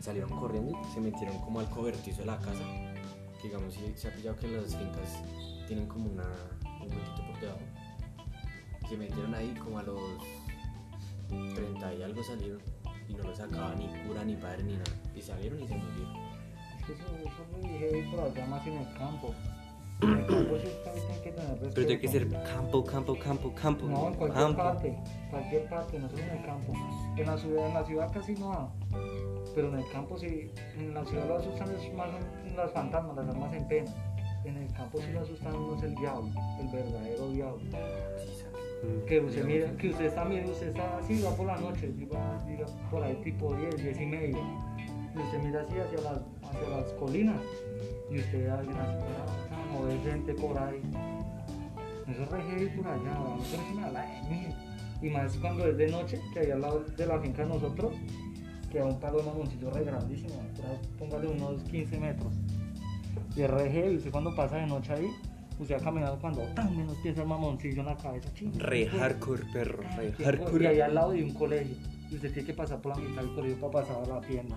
salieron 0.00 0.30
corriendo 0.38 0.78
y 0.80 0.94
se 0.94 1.00
metieron 1.00 1.38
como 1.40 1.60
al 1.60 1.68
cobertizo 1.70 2.20
de 2.20 2.26
la 2.26 2.38
casa. 2.38 2.64
Que 3.40 3.48
digamos, 3.48 3.74
se 3.96 4.08
ha 4.08 4.14
pillado 4.14 4.36
que 4.36 4.48
las 4.48 4.76
fincas 4.76 5.22
tienen 5.66 5.86
como 5.86 6.10
una, 6.10 6.28
un 6.80 6.90
huequito 6.90 7.26
por 7.26 7.40
debajo. 7.40 7.60
Se 8.94 8.98
metieron 9.00 9.34
ahí 9.34 9.52
como 9.54 9.80
a 9.80 9.82
los 9.82 9.98
30 11.28 11.94
y 11.94 12.02
algo 12.04 12.22
salieron 12.22 12.60
y 13.08 13.14
no 13.14 13.24
lo 13.24 13.34
sacaba 13.34 13.74
ni 13.74 13.88
cura, 14.06 14.22
ni 14.24 14.36
padre, 14.36 14.62
ni 14.62 14.74
nada. 14.74 14.84
Y 15.16 15.20
salieron 15.20 15.60
y 15.60 15.66
se 15.66 15.74
murieron. 15.74 16.16
Es 16.78 16.86
que 16.86 16.92
eso, 16.92 17.02
eso 17.18 17.44
lo 17.50 17.58
dije 17.58 18.08
por 18.08 18.20
allá 18.20 18.46
más 18.46 18.64
en 18.68 18.74
el 18.74 18.94
campo. 18.96 19.34
En 20.00 20.10
el 20.10 20.26
campo 20.26 20.54
sí 20.62 20.68
está- 20.68 21.22
que 21.24 21.30
tener 21.32 21.50
respeto. 21.50 21.72
Pero 21.74 21.86
tiene 21.88 22.00
que 22.00 22.06
ser 22.08 22.28
campo, 22.44 22.84
campo, 22.84 23.18
campo, 23.18 23.52
campo. 23.60 23.86
No, 23.86 24.06
en 24.06 24.14
cualquier 24.14 24.44
campo. 24.44 24.62
parte, 24.62 24.96
cualquier 25.28 25.68
parte, 25.68 25.98
no 25.98 26.08
solo 26.08 26.22
en 26.22 26.30
el 26.30 26.44
campo. 26.46 26.72
En 27.16 27.26
la 27.26 27.36
ciudad, 27.36 27.66
en 27.66 27.74
la 27.74 27.84
ciudad 27.84 28.12
casi 28.12 28.34
no 28.34 28.72
pero 29.56 29.68
en 29.72 29.78
el 29.80 29.88
campo 29.90 30.16
sí, 30.18 30.50
en 30.76 30.94
la 30.94 31.04
ciudad 31.04 31.26
lo 31.28 31.36
asustan 31.38 31.68
es 31.74 31.94
más 31.94 32.08
las 32.56 32.70
fantasmas, 32.72 33.16
las 33.16 33.28
almas 33.28 33.52
en 33.54 33.66
pena. 33.66 33.90
En 34.44 34.56
el 34.56 34.72
campo 34.72 34.98
sí 35.00 35.10
lo 35.12 35.20
asustan 35.20 35.54
uno 35.56 35.76
es 35.76 35.82
el 35.84 35.94
diablo, 35.96 36.28
el 36.60 36.68
verdadero 36.68 37.30
diablo. 37.30 37.60
Que 39.06 39.20
usted 39.20 39.44
mira, 39.44 39.76
que 39.76 39.90
usted 39.90 40.06
está 40.06 40.24
mira, 40.24 40.46
usted 40.46 40.68
está 40.68 40.98
así, 40.98 41.20
va 41.20 41.30
por 41.36 41.46
la 41.46 41.56
noche, 41.58 41.92
diga, 41.96 42.18
por 42.90 43.02
ahí 43.02 43.14
tipo 43.22 43.54
10, 43.54 43.82
10 43.82 44.00
y 44.00 44.06
media. 44.06 44.38
Y 45.14 45.18
usted 45.18 45.42
mira 45.42 45.60
así 45.60 45.74
hacia 45.78 46.10
las, 46.10 46.20
hacia 46.42 46.68
las 46.68 46.92
colinas 46.94 47.40
y 48.10 48.18
usted 48.18 48.48
a 48.48 48.58
alguien 48.58 48.76
así, 48.76 48.96
o 49.78 49.84
ve 49.84 49.98
gente 50.04 50.34
por 50.34 50.58
ahí. 50.58 50.80
Eso 52.08 52.22
es 52.22 52.30
re 52.30 52.66
por 52.76 52.86
allá, 52.86 53.16
a 53.16 53.74
me 53.74 53.80
da 53.82 53.90
la 53.90 54.02
de 54.02 54.30
miedo. 54.30 54.54
Y 55.02 55.10
más 55.10 55.36
cuando 55.36 55.66
es 55.66 55.76
de 55.76 55.88
noche, 55.88 56.20
que 56.32 56.40
ahí 56.40 56.50
al 56.50 56.60
lado 56.60 56.80
de 56.80 57.06
la 57.06 57.18
finca 57.18 57.42
de 57.42 57.48
nosotros, 57.48 57.92
queda 58.70 58.86
un 58.86 58.98
palo 59.00 59.18
de 59.18 59.24
mamoncillo 59.24 59.70
re 59.70 59.84
grandísimo, 59.84 60.34
por 60.98 61.08
póngale 61.08 61.28
unos 61.28 61.62
15 61.64 61.98
metros. 61.98 62.32
Y 63.36 63.42
es 63.42 63.50
re 63.50 63.70
heavy, 63.70 63.96
usted 63.96 64.10
cuando 64.10 64.34
pasa 64.34 64.56
de 64.56 64.66
noche 64.66 64.92
ahí, 64.92 65.10
usted 65.58 65.76
va 65.76 65.80
caminando 65.80 66.18
cuando 66.20 66.42
tan 66.54 66.76
menos 66.76 66.96
piensa 67.02 67.22
el 67.22 67.28
mamoncillo 67.28 67.80
en 67.80 67.86
la 67.86 67.96
cabeza, 67.96 68.32
ching, 68.34 68.52
Re 68.58 68.86
pues, 68.90 69.00
hardcore, 69.02 69.42
perro, 69.52 69.82
re 69.96 70.14
y 70.18 70.22
hardcore. 70.24 70.68
ahí 70.68 70.80
al 70.80 70.94
lado 70.94 71.12
de 71.12 71.22
un 71.24 71.34
colegio. 71.34 71.76
Y 72.10 72.16
usted 72.16 72.32
tiene 72.32 72.46
que 72.46 72.54
pasar 72.54 72.80
por 72.80 72.96
la 72.96 73.02
mitad 73.02 73.22
del 73.22 73.34
colegio 73.34 73.58
para 73.70 73.84
pasar 73.84 74.02
a 74.04 74.14
la 74.14 74.20
tienda. 74.20 74.56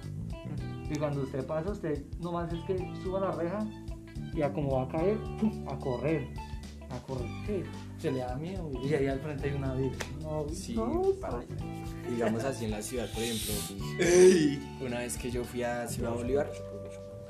Y 0.89 0.97
cuando 0.97 1.21
usted 1.23 1.45
pasa, 1.45 1.71
usted 1.71 2.03
nomás 2.19 2.51
es 2.53 2.59
que 2.65 2.77
suba 3.03 3.19
la 3.19 3.31
reja 3.31 3.65
y 4.33 4.41
a 4.41 4.51
como 4.53 4.71
va 4.77 4.83
a 4.83 4.88
caer, 4.88 5.17
¡pum! 5.39 5.65
a 5.67 5.77
correr. 5.79 6.27
A 6.89 6.99
correr. 7.01 7.27
¿Qué? 7.45 7.63
Se 7.97 8.11
le 8.11 8.19
da 8.19 8.35
miedo. 8.35 8.69
Y 8.83 8.94
ahí 8.94 9.07
al 9.07 9.19
frente 9.19 9.49
hay 9.49 9.55
una 9.55 9.73
virgen. 9.73 10.19
No, 10.21 10.45
Sí, 10.49 10.75
no, 10.75 11.01
para- 11.19 11.44
digamos 12.09 12.44
así 12.45 12.65
en 12.65 12.71
la 12.71 12.81
ciudad, 12.81 13.09
por 13.13 13.21
ejemplo, 13.23 13.53
una 14.85 14.99
vez 14.99 15.17
que 15.17 15.29
yo 15.31 15.44
fui 15.44 15.63
a 15.63 15.88
Ciudad 15.88 16.13
Bolívar, 16.13 16.49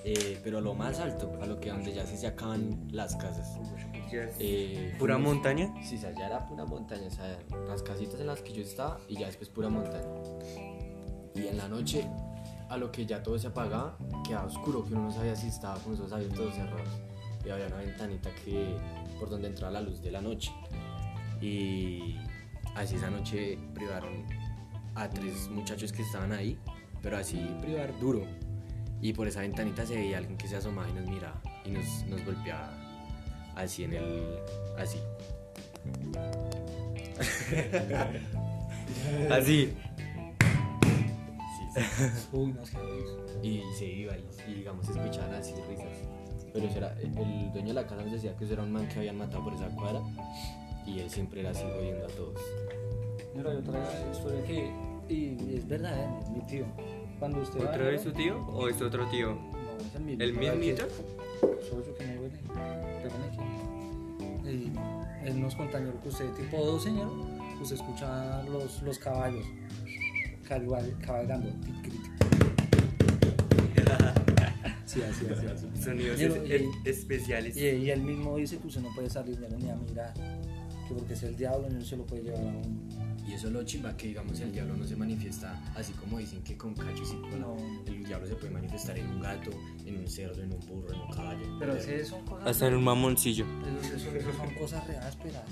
eh, 0.10 0.40
pero 0.44 0.60
a 0.60 0.62
lo 0.62 0.74
más 0.74 1.00
alto, 1.00 1.38
a 1.42 1.46
lo 1.46 1.60
que 1.60 1.70
donde 1.70 1.94
ya 1.94 2.06
se 2.06 2.26
acaban 2.28 2.88
las 2.92 3.16
casas. 3.18 3.58
Eh, 4.40 4.96
Pura 4.98 5.16
fuimos- 5.16 5.34
montaña. 5.36 5.74
Sí, 5.84 5.98
ya 5.98 6.10
era 6.12 6.46
pura 6.46 6.64
montaña, 6.66 7.08
o 7.08 7.12
sea, 7.12 7.38
las 7.68 7.84
casitas 7.84 8.20
en 8.22 8.28
las 8.28 8.42
que 8.42 8.54
yo 8.54 8.62
estaba 8.62 9.00
y 9.10 9.18
ya 9.18 9.26
después 9.28 9.50
pura 9.50 9.68
montaña. 9.70 10.08
Y 11.36 11.48
en 11.48 11.58
la 11.58 11.68
noche, 11.68 12.08
a 12.70 12.78
lo 12.78 12.90
que 12.92 13.06
ya 13.06 13.22
todo 13.22 13.38
se 13.38 13.48
apagaba, 13.48 13.98
quedaba 14.26 14.46
oscuro, 14.48 14.86
que 14.86 14.94
uno 14.94 15.04
no 15.04 15.12
sabía 15.12 15.36
si 15.36 15.48
estaba 15.48 15.78
con 15.80 15.94
esos 15.94 16.12
abiertos 16.14 16.40
o 16.40 16.52
cerrados. 16.52 16.90
Y 17.46 17.50
había 17.50 17.68
una 17.68 17.78
ventanita 17.78 18.30
que, 18.46 18.76
por 19.20 19.30
donde 19.30 19.48
entraba 19.50 19.74
la 19.74 19.82
luz 19.82 20.02
de 20.02 20.12
la 20.12 20.22
noche. 20.22 20.52
Y 21.42 22.16
así 22.76 22.96
esa 22.96 23.10
noche 23.10 23.58
privaron 23.74 24.24
a 24.96 25.10
tres 25.10 25.50
muchachos 25.50 25.92
que 25.92 26.02
estaban 26.02 26.32
ahí, 26.32 26.58
pero 27.02 27.18
así 27.18 27.38
privar 27.62 27.98
duro. 28.00 28.24
Y 29.02 29.14
por 29.14 29.28
esa 29.28 29.42
ventanita 29.42 29.86
se 29.86 29.96
veía 29.96 30.18
alguien 30.18 30.38
que 30.38 30.48
se 30.48 30.56
asomaba 30.56 30.90
y 30.90 30.94
nos 30.94 31.06
miraba 31.06 31.40
y 31.66 31.72
nos, 31.72 32.06
nos 32.08 32.26
golpeaba 32.26 32.72
así 33.56 33.84
en 33.84 33.94
el. 33.94 34.40
así. 34.78 35.00
Así. 39.30 39.74
Uy, 42.32 42.54
no. 42.54 42.62
Y 43.44 43.62
se 43.78 43.86
iba 43.86 44.18
y, 44.18 44.26
y, 44.48 44.54
digamos 44.56 44.88
escuchaban 44.90 45.34
así 45.36 45.54
risas. 45.70 45.86
Pero 46.52 46.68
eso 46.68 46.78
era, 46.78 46.94
el 47.00 47.14
dueño 47.52 47.68
de 47.68 47.74
la 47.74 47.84
casa 47.84 48.02
nos 48.02 48.12
decía 48.14 48.36
que 48.36 48.46
eso 48.46 48.54
era 48.54 48.64
un 48.64 48.72
man 48.72 48.88
que 48.88 49.00
habían 49.00 49.18
matado 49.18 49.44
por 49.44 49.54
esa 49.54 49.68
cuadra 49.70 50.02
y 50.88 51.00
él 51.00 51.10
siempre 51.10 51.42
era 51.42 51.52
así 51.52 51.64
jodiendo 51.64 52.06
a 52.06 52.10
todos. 52.10 52.42
Mira, 53.36 53.52
hay 53.52 53.58
otra 53.58 53.84
historia 54.12 54.44
que. 54.44 54.72
Y 55.10 55.56
es 55.56 55.68
verdad, 55.68 55.98
¿eh? 56.00 56.10
mi 56.34 56.42
tío. 56.48 56.66
Cuando 57.20 57.42
usted 57.42 57.60
¿Otra 57.62 57.78
vez 57.90 58.02
su 58.02 58.12
tío 58.12 58.46
o 58.48 58.68
es 58.70 58.82
otro 58.82 59.08
tío? 59.08 59.34
No, 59.36 59.78
es 59.86 59.96
el 59.96 60.02
mismo. 60.04 60.24
¿El 60.24 60.34
mismito? 60.34 60.88
Soy 61.70 61.84
que 61.98 62.06
me 62.06 62.14
aquí. 63.28 64.50
Y 64.50 65.28
él 65.28 65.42
nos 65.42 65.56
señor, 65.56 66.00
que 66.02 66.10
usted, 66.10 66.30
tipo 66.34 66.58
2, 66.64 66.84
señor, 66.84 67.08
usted 67.62 67.76
escucha 67.76 68.44
los, 68.44 68.82
los 68.84 69.00
caballos 69.00 69.46
cabalgando. 71.06 71.50
Sí, 74.86 75.02
así, 75.02 75.26
así, 75.30 75.46
así. 75.46 75.84
Sonidos 75.84 76.20
es- 76.20 76.64
especiales. 76.86 77.58
Y, 77.58 77.66
y 77.68 77.90
él 77.92 78.02
mismo 78.02 78.38
dice 78.38 78.58
que 78.58 78.68
usted 78.68 78.82
no 78.82 78.90
puede 78.96 79.10
salir 79.10 79.38
él 79.48 79.58
ni 79.60 79.70
a 79.70 79.76
mirar. 79.76 80.14
Que 80.88 80.94
porque 80.96 81.14
es 81.14 81.24
el 81.24 81.36
diablo, 81.36 81.70
no 81.70 81.82
se 81.82 81.98
lo 81.98 82.06
puede 82.06 82.24
llevar 82.24 82.40
a 82.40 82.46
uno. 82.46 82.62
Y 83.28 83.34
eso 83.34 83.48
es 83.48 83.54
lo 83.54 83.64
chimba, 83.64 83.96
que 83.98 84.08
digamos 84.08 84.40
el 84.40 84.52
diablo 84.54 84.78
no 84.78 84.86
se 84.86 84.96
manifiesta 84.96 85.60
así 85.76 85.92
como 85.94 86.18
dicen 86.18 86.42
que 86.44 86.56
con 86.58 86.74
cachos 86.74 87.12
y 87.14 87.18
cola. 87.30 87.38
No. 87.38 87.56
El 87.86 88.04
diablo 88.06 88.26
se 88.28 88.36
puede 88.36 88.54
manifestar 88.54 88.98
en 88.98 89.08
un 89.10 89.22
gato, 89.22 89.52
en 89.86 89.98
un 89.98 90.08
cerdo, 90.08 90.42
en 90.42 90.54
un 90.54 90.60
burro, 90.68 90.94
en 90.94 91.02
un 91.02 91.10
caballo. 91.12 91.46
Pero 91.60 91.76
ese 91.76 92.06
son 92.06 92.24
cosas. 92.26 92.48
Hasta 92.48 92.68
en 92.68 92.76
un 92.76 92.84
mamoncillo. 92.86 93.46
Eso, 93.84 93.96
eso- 93.96 94.16
eso 94.16 94.34
son 94.34 94.54
cosas 94.60 94.88
re 94.88 94.98
ásperas. 94.98 95.44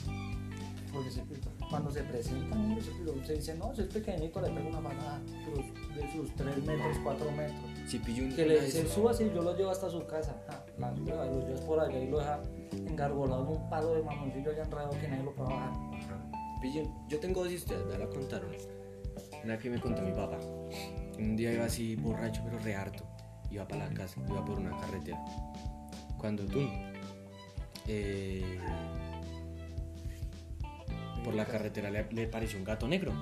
Porque 0.93 1.11
se- 1.11 1.23
cuando 1.69 1.91
se 1.91 2.01
presentan 2.03 2.71
ellos, 2.71 2.89
se 3.25 3.33
dice, 3.33 3.55
no, 3.55 3.75
si 3.75 3.81
es 3.81 3.87
pequeñito, 3.87 4.39
le 4.39 4.49
pego 4.51 4.69
una 4.69 4.79
manada 4.79 5.19
de 5.19 6.11
sus 6.13 6.33
3 6.35 6.57
metros, 6.63 6.97
4 7.03 7.31
metros. 7.33 7.59
Si 7.87 7.99
pillo 7.99 8.23
un. 8.23 8.33
Que 8.33 8.45
le 8.45 8.55
una 8.55 8.65
dice, 8.65 8.83
vez- 8.83 8.93
suba 8.93 9.13
si 9.13 9.25
yo 9.25 9.41
lo 9.41 9.57
llevo 9.57 9.71
hasta 9.71 9.89
su 9.89 10.05
casa. 10.07 10.33
Ah, 10.47 10.63
la 10.79 10.91
lo 10.91 11.45
llevas 11.45 11.59
por 11.61 11.79
allá 11.81 11.99
y 11.99 12.09
lo 12.09 12.19
deja 12.19 12.41
engarbolado 12.71 13.41
en 13.43 13.61
un 13.61 13.69
palo 13.69 13.93
de 13.95 14.03
mamoncillo 14.03 14.51
allá 14.51 14.63
enredado 14.63 14.91
que 14.91 15.07
nadie 15.09 15.23
lo 15.23 15.33
puede 15.35 15.49
bajar. 15.49 15.73
Yo 16.73 17.19
tengo 17.19 17.43
dos 17.43 17.51
historias, 17.53 17.85
ya 17.91 17.97
la 17.97 18.07
contaron. 18.09 18.51
Una 19.43 19.57
que 19.57 19.69
me 19.69 19.79
contó 19.79 20.01
mi 20.01 20.11
papá. 20.11 20.39
Un 21.19 21.35
día 21.35 21.53
iba 21.53 21.65
así 21.65 21.95
borracho, 21.95 22.41
pero 22.45 22.59
re 22.59 22.75
harto. 22.75 23.05
Iba 23.51 23.67
para 23.67 23.87
la 23.87 23.93
casa, 23.93 24.19
iba 24.27 24.43
por 24.43 24.57
una 24.59 24.71
carretera. 24.79 25.23
Cuando 26.17 26.45
tú. 26.45 26.61
eh, 27.87 28.59
por 31.23 31.33
la 31.35 31.45
carretera 31.45 31.89
le, 31.89 32.05
le 32.11 32.27
pareció 32.27 32.57
un 32.59 32.65
gato 32.65 32.87
negro. 32.87 33.13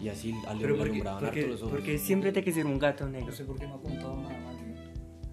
Y 0.00 0.08
así 0.08 0.34
al 0.48 0.58
Pero 0.58 0.74
le 0.76 0.82
alumbraban 0.82 1.24
harto 1.24 1.26
porque, 1.36 1.46
los 1.46 1.60
ojos. 1.62 1.70
porque 1.74 1.98
siempre 1.98 2.32
que 2.42 2.52
ser 2.52 2.66
un 2.66 2.78
gato 2.78 3.04
No 3.04 3.10
negro. 3.10 3.32
sé 3.32 3.44
por 3.44 3.56
qué 3.58 3.66
no 3.68 3.74
ha 3.74 3.80
contado 3.80 4.16
nada 4.20 4.38
más. 4.40 4.56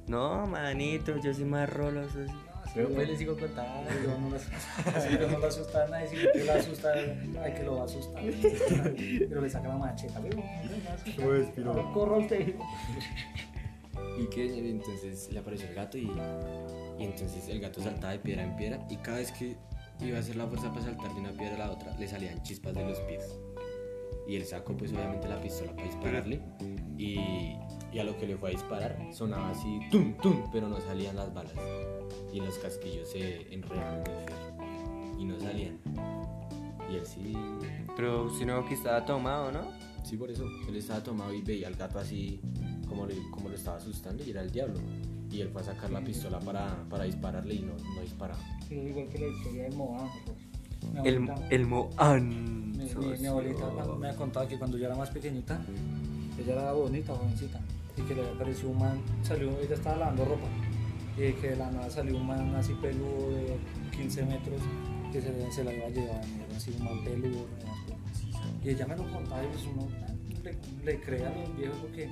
¿no? 0.07 0.37
No, 0.41 0.47
manito, 0.47 1.17
yo 1.17 1.33
soy 1.33 1.45
más 1.45 1.67
rolo. 1.69 2.07
soy- 2.09 2.27
No, 2.27 2.33
Pero 2.73 2.89
pues 2.89 3.09
le 3.09 3.17
sigo 3.17 3.37
contando. 3.37 3.89
Yo 4.03 4.17
no 4.17 4.37
sí, 4.37 5.17
yo 5.19 5.39
no 5.39 5.45
asusta 5.45 5.83
a 5.83 5.87
nadie, 5.87 6.07
si 6.07 6.15
usted 6.15 6.45
lo 6.45 6.53
asusta, 6.53 6.93
hay 7.43 7.53
que 7.53 7.63
lo 7.63 7.75
va 7.75 7.81
a 7.81 7.85
asustar. 7.85 8.23
Pero 9.29 9.41
le 9.41 9.49
saca 9.49 9.67
la 9.67 9.77
macheta, 9.77 10.21
pero 11.15 11.73
no 11.73 11.93
corra 11.93 12.17
usted. 12.17 12.55
Y 14.17 14.27
que 14.27 14.69
entonces 14.69 15.31
le 15.31 15.39
apareció 15.39 15.67
el 15.67 15.75
gato 15.75 15.97
y, 15.97 16.11
y 16.99 17.03
entonces 17.03 17.47
el 17.47 17.59
gato 17.59 17.81
saltaba 17.81 18.13
de 18.13 18.19
piedra 18.19 18.43
en 18.43 18.55
piedra 18.55 18.85
y 18.89 18.97
cada 18.97 19.17
vez 19.17 19.31
que 19.31 19.55
iba 20.01 20.17
a 20.17 20.21
hacer 20.21 20.35
la 20.35 20.47
fuerza 20.47 20.69
para 20.69 20.83
saltar 20.83 21.13
de 21.13 21.19
una 21.19 21.31
piedra 21.31 21.55
a 21.55 21.67
la 21.67 21.71
otra 21.71 21.95
le 21.97 22.07
salían 22.07 22.41
chispas 22.43 22.73
de 22.73 22.85
los 22.85 22.99
pies. 23.01 23.37
Y 24.27 24.35
él 24.35 24.45
sacó 24.45 24.77
pues 24.77 24.91
obviamente 24.93 25.27
la 25.27 25.41
pistola 25.41 25.71
para 25.73 25.87
dispararle 25.87 26.41
y, 26.97 27.57
y 27.91 27.99
a 27.99 28.03
lo 28.03 28.17
que 28.17 28.27
le 28.27 28.37
fue 28.37 28.49
a 28.49 28.51
disparar 28.53 28.97
sonaba 29.13 29.49
así 29.51 29.79
tum 29.91 30.13
tum, 30.21 30.43
pero 30.51 30.67
no 30.67 30.79
salían 30.81 31.15
las 31.15 31.33
balas 31.33 31.53
y 32.31 32.39
los 32.39 32.57
casquillos 32.59 33.09
se 33.09 33.51
enredaban 33.53 34.03
en 34.05 34.11
el 34.11 34.25
fierro 34.25 35.19
y 35.19 35.25
no 35.25 35.39
salían. 35.39 35.77
Y 36.91 36.95
él 36.95 37.05
sí, 37.05 37.33
Pero 37.95 38.29
si 38.33 38.45
no, 38.45 38.65
que 38.67 38.73
estaba 38.75 39.05
tomado, 39.05 39.51
¿no? 39.51 39.61
sí 40.03 40.17
por 40.17 40.31
eso, 40.31 40.45
él 40.67 40.75
estaba 40.75 41.03
tomado 41.03 41.33
y 41.33 41.41
veía 41.41 41.67
al 41.67 41.75
gato 41.75 41.99
así 41.99 42.39
como, 42.87 43.05
le, 43.05 43.15
como 43.31 43.49
lo 43.49 43.55
estaba 43.55 43.77
asustando 43.77 44.23
y 44.23 44.31
era 44.31 44.41
el 44.41 44.49
diablo. 44.51 44.79
Y 45.31 45.41
él 45.41 45.49
fue 45.49 45.61
a 45.61 45.65
sacar 45.65 45.91
la 45.91 46.01
pistola 46.01 46.39
para, 46.39 46.75
para 46.89 47.03
dispararle 47.03 47.53
y 47.55 47.59
no, 47.59 47.73
no 47.95 48.01
disparaba. 48.01 48.39
Sí, 48.67 48.75
igual 48.75 49.07
que 49.09 49.19
la 49.19 49.27
historia 49.27 49.63
del 49.63 49.73
pues. 50.25 51.05
El, 51.05 51.29
el 51.51 51.65
Moan. 51.67 52.71
Mi, 52.71 52.85
mi- 52.95 53.17
mi 53.19 53.27
abuelita 53.27 53.67
cuando 53.69 53.95
me 53.97 54.09
ha 54.09 54.15
contado 54.15 54.47
que 54.47 54.57
cuando 54.57 54.77
yo 54.77 54.85
era 54.87 54.95
más 54.95 55.09
pequeñita, 55.11 55.61
ella 56.39 56.53
era 56.53 56.71
bonita, 56.71 57.13
jovencita, 57.13 57.59
y 57.99 58.07
que 58.07 58.15
le 58.15 58.27
apareció 58.29 58.69
un 58.69 58.79
man, 58.79 59.01
salió, 59.23 59.49
ella 59.59 59.75
estaba 59.75 59.97
lavando 59.97 60.25
ropa, 60.25 60.47
y 61.17 61.33
que 61.33 61.49
de 61.49 61.55
la 61.57 61.69
nada 61.69 61.89
salió 61.89 62.17
un 62.17 62.27
man 62.27 62.55
así 62.55 62.73
peludo 62.73 63.31
de 63.31 63.57
15 63.91 64.25
metros, 64.25 64.61
que 65.11 65.21
se, 65.21 65.51
se 65.51 65.63
la 65.63 65.73
iba 65.73 65.87
a 65.87 65.89
llevar, 65.89 66.21
era 66.47 66.57
así 66.57 66.75
un 66.79 67.03
peludo, 67.03 67.45
y 68.63 68.69
ella 68.69 68.87
me 68.87 68.95
lo 68.95 69.11
contaba 69.11 69.43
y 69.43 69.47
pues 69.47 69.65
uno 69.65 69.87
le, 70.43 70.57
le 70.83 71.01
cree 71.01 71.25
a 71.25 71.29
los 71.29 71.57
viejos 71.57 71.77
lo 71.81 71.91
que 71.91 72.09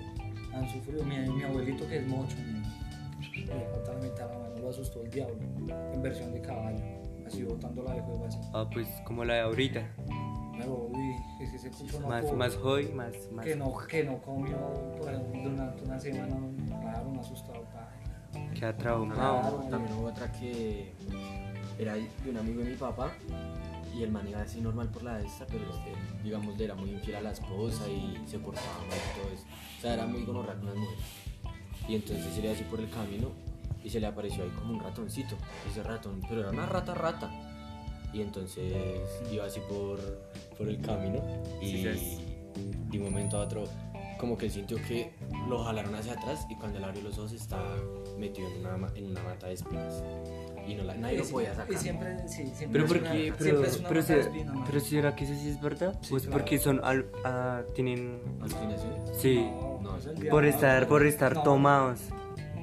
han 0.54 0.70
sufrido. 0.70 1.04
Mi, 1.04 1.18
mi 1.30 1.44
abuelito 1.44 1.88
que 1.88 1.98
es 1.98 2.08
mocho, 2.08 2.38
mi, 2.38 3.46
le 3.46 3.70
contaba 3.72 4.00
la 4.00 4.04
mitad, 4.06 4.32
la 4.32 4.40
mano 4.40 4.56
lo 4.62 4.70
asustó 4.70 5.04
el 5.04 5.10
diablo, 5.12 5.38
en 5.94 6.02
versión 6.02 6.34
de 6.34 6.42
caballo, 6.42 6.80
así 7.26 7.44
botándola 7.44 7.94
de 7.94 8.02
juego 8.02 8.26
así. 8.26 8.40
Ah, 8.54 8.70
pues 8.72 8.88
como 9.06 9.26
la 9.26 9.36
de 9.36 9.40
ahorita. 9.42 9.88
Pero, 10.58 10.90
que 11.38 11.44
ese 11.44 11.70
pucho 11.70 12.00
no 12.00 12.08
Más, 12.08 12.56
hoy, 12.58 12.90
más, 12.90 13.14
más. 13.32 13.46
que 13.46 13.56
no, 13.56 13.76
que 13.88 14.04
no 14.04 14.22
comió 14.22 14.58
durante 15.00 15.84
una 15.84 16.00
semana, 16.00 16.38
claro, 16.82 17.10
un 17.10 17.20
asustado 17.20 17.64
padre. 17.66 18.54
Queda 18.54 18.76
traumado. 18.76 19.42
Claro. 19.42 19.68
También 19.70 19.98
hubo 19.98 20.08
otra 20.08 20.32
que 20.32 20.94
era 21.80 21.94
de 21.94 22.10
un 22.30 22.38
amigo 22.38 22.62
de 22.62 22.72
mi 22.72 22.76
papá 22.76 23.12
y 23.98 24.04
el 24.04 24.12
man 24.12 24.28
iba 24.28 24.42
así 24.42 24.62
normal 24.62 24.90
por 24.90 25.04
la 25.04 25.18
de 25.18 25.26
esta, 25.26 25.46
pero 25.48 25.64
este, 25.70 25.92
digamos, 26.24 26.58
le 26.58 26.66
era 26.66 26.76
muy 26.76 26.92
infiel 26.92 27.18
a 27.18 27.22
la 27.22 27.32
esposa 27.32 27.88
y 27.88 28.24
se 28.28 28.38
portaba 28.40 28.68
mal 28.88 28.98
y 28.98 29.20
todo 29.20 29.34
eso. 29.34 29.46
O 29.78 29.82
sea, 29.82 29.94
era 29.94 30.06
muy 30.06 30.24
gonorrea 30.24 30.56
con 30.56 30.68
las 30.68 30.76
mujeres. 30.76 31.04
Y 31.88 31.96
entonces 31.96 32.38
él 32.38 32.46
iba 32.46 32.54
así 32.54 32.64
por 32.64 32.80
el 32.80 32.90
camino 32.90 33.32
y 33.84 33.90
se 33.90 34.00
le 34.00 34.08
apareció 34.08 34.44
ahí 34.44 34.50
como 34.50 34.74
un 34.74 34.80
ratoncito, 34.80 35.36
ese 35.70 35.82
ratón, 35.82 36.22
pero 36.28 36.42
era 36.42 36.50
una 36.52 36.66
rata 36.66 36.94
rata. 36.94 37.32
Y 38.14 38.22
entonces 38.22 38.74
iba 39.32 39.46
así 39.46 39.60
por, 39.62 40.00
por 40.58 40.68
el 40.70 40.82
camino 40.82 41.22
y 41.62 41.66
Sí, 41.84 41.94
sí. 41.98 42.18
de 42.92 42.98
un 43.00 43.04
momento 43.06 43.38
a 43.38 43.42
otro 43.44 43.64
como 44.20 44.36
que 44.36 44.48
él 44.48 44.52
sintió 44.52 44.78
que 44.88 45.12
lo 45.48 45.64
jalaron 45.64 45.94
hacia 45.94 46.14
atrás 46.14 46.48
y 46.50 46.56
cuando 46.56 46.80
él 46.80 46.84
abrió 46.86 47.04
los 47.04 47.18
ojos 47.20 47.34
estaba 47.34 47.76
metido 48.18 48.48
en 48.50 48.66
una, 48.66 48.88
en 48.96 49.12
una 49.12 49.22
mata 49.24 49.46
de 49.48 49.54
espinas. 49.54 50.02
Y 50.68 50.74
no 50.76 50.84
la, 50.84 50.96
nadie 50.96 51.20
lo 51.20 51.26
podía 51.26 51.54
sacar. 51.54 51.72
Y 51.72 51.78
siempre, 51.78 52.28
sí, 52.28 52.52
siempre 52.56 52.68
Pero 52.72 52.86
es 52.86 52.92
por 52.92 52.98
una- 53.02 53.12
qué, 53.12 53.34
pero, 53.38 53.44
siempre 53.44 53.68
es 53.70 53.80
una 53.80 53.90
pero, 53.90 54.02
mata 54.02 54.14
de 54.16 54.24
se- 54.24 54.28
espina, 54.30 54.54
¿no? 54.54 54.64
pero 54.66 54.80
será 54.80 55.16
que 55.16 55.24
eso 55.24 55.34
sí 55.36 55.50
es 55.50 55.62
verdad? 55.62 55.98
Sí, 56.02 56.08
pues 56.10 56.24
claro. 56.24 56.38
porque 56.40 56.58
son 56.60 56.82
al, 56.84 57.06
tienen 57.76 58.20
¿Alucinaciones? 58.42 59.02
sí 59.20 59.36
No, 59.46 59.80
No, 59.82 59.98
es 59.98 60.06
el 60.08 60.28
por 60.30 60.46
estar 60.46 60.88
por 60.88 61.06
estar 61.06 61.36
No. 61.36 61.44
tomados. 61.44 62.00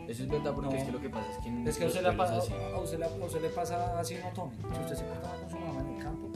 Eso 0.09 0.23
es 0.25 0.29
verdad 0.29 0.53
porque 0.55 0.71
No. 0.75 0.77
es 0.77 0.85
que 0.85 0.93
lo 0.93 1.01
que 1.01 1.09
pasa 1.09 1.31
es 1.31 1.39
que 1.39 1.69
Es 1.71 1.79
que 1.79 1.85
a 1.85 1.87
usted, 1.87 2.03
le 2.03 2.13
pasa, 2.13 2.37
así, 2.37 2.53
a, 2.53 2.79
usted 2.79 2.99
le, 2.99 3.05
a 3.07 3.09
usted 3.09 3.41
le 3.43 3.49
pasa 3.51 3.99
así 3.99 4.17
no 4.17 4.29
tome. 4.35 4.53
Si 4.75 4.81
usted 4.81 4.97
se 4.97 5.05
porta 5.05 5.31
con 5.41 5.51
su 5.51 5.59
mamá 5.59 5.81
en 5.81 5.97
el 5.97 6.03
campo, 6.03 6.29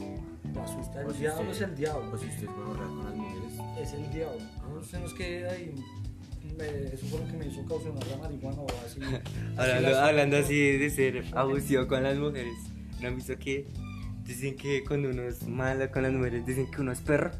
asusta. 0.63 1.01
El 1.01 1.07
o 1.07 1.11
si 1.11 1.19
diablo 1.19 1.41
usted- 1.49 1.63
es 1.63 1.69
el 1.69 1.75
diablo. 1.75 2.11
O 2.13 2.17
si 2.17 2.25
usted 2.27 2.43
es 2.43 2.49
gonorrea 2.55 2.87
con 2.87 3.05
las 3.05 3.15
mujeres. 3.15 3.53
Es 3.81 3.93
el 3.93 4.11
diablo. 4.11 4.39
Ah. 4.59 4.77
Usted 4.81 4.99
no 4.99 5.05
es 5.05 5.13
que 5.13 5.45
ahí. 5.47 5.75
me- 6.57 6.93
eso 6.93 7.05
fue 7.07 7.19
lo 7.19 7.25
que 7.27 7.33
me 7.37 7.45
hizo 7.47 7.65
caucionar 7.65 8.05
la 8.07 8.17
marihuana 8.17 8.61
o 8.61 8.67
así. 8.85 8.99
así 9.03 9.21
Hablando, 9.57 9.89
la- 9.91 10.07
hablando 10.07 10.37
así 10.37 10.77
de 10.77 10.89
ser 10.89 11.23
abusivo 11.33 11.87
con 11.87 12.03
las 12.03 12.17
mujeres. 12.17 12.53
¿No 13.01 13.07
han 13.07 13.15
visto 13.15 13.37
que 13.37 13.65
dicen 14.25 14.55
que 14.57 14.83
cuando 14.83 15.09
uno 15.09 15.21
es 15.23 15.47
malo 15.47 15.89
con 15.91 16.03
las 16.03 16.11
mujeres 16.11 16.45
dicen 16.45 16.69
que 16.71 16.81
uno 16.81 16.91
es 16.91 17.01
perro? 17.01 17.31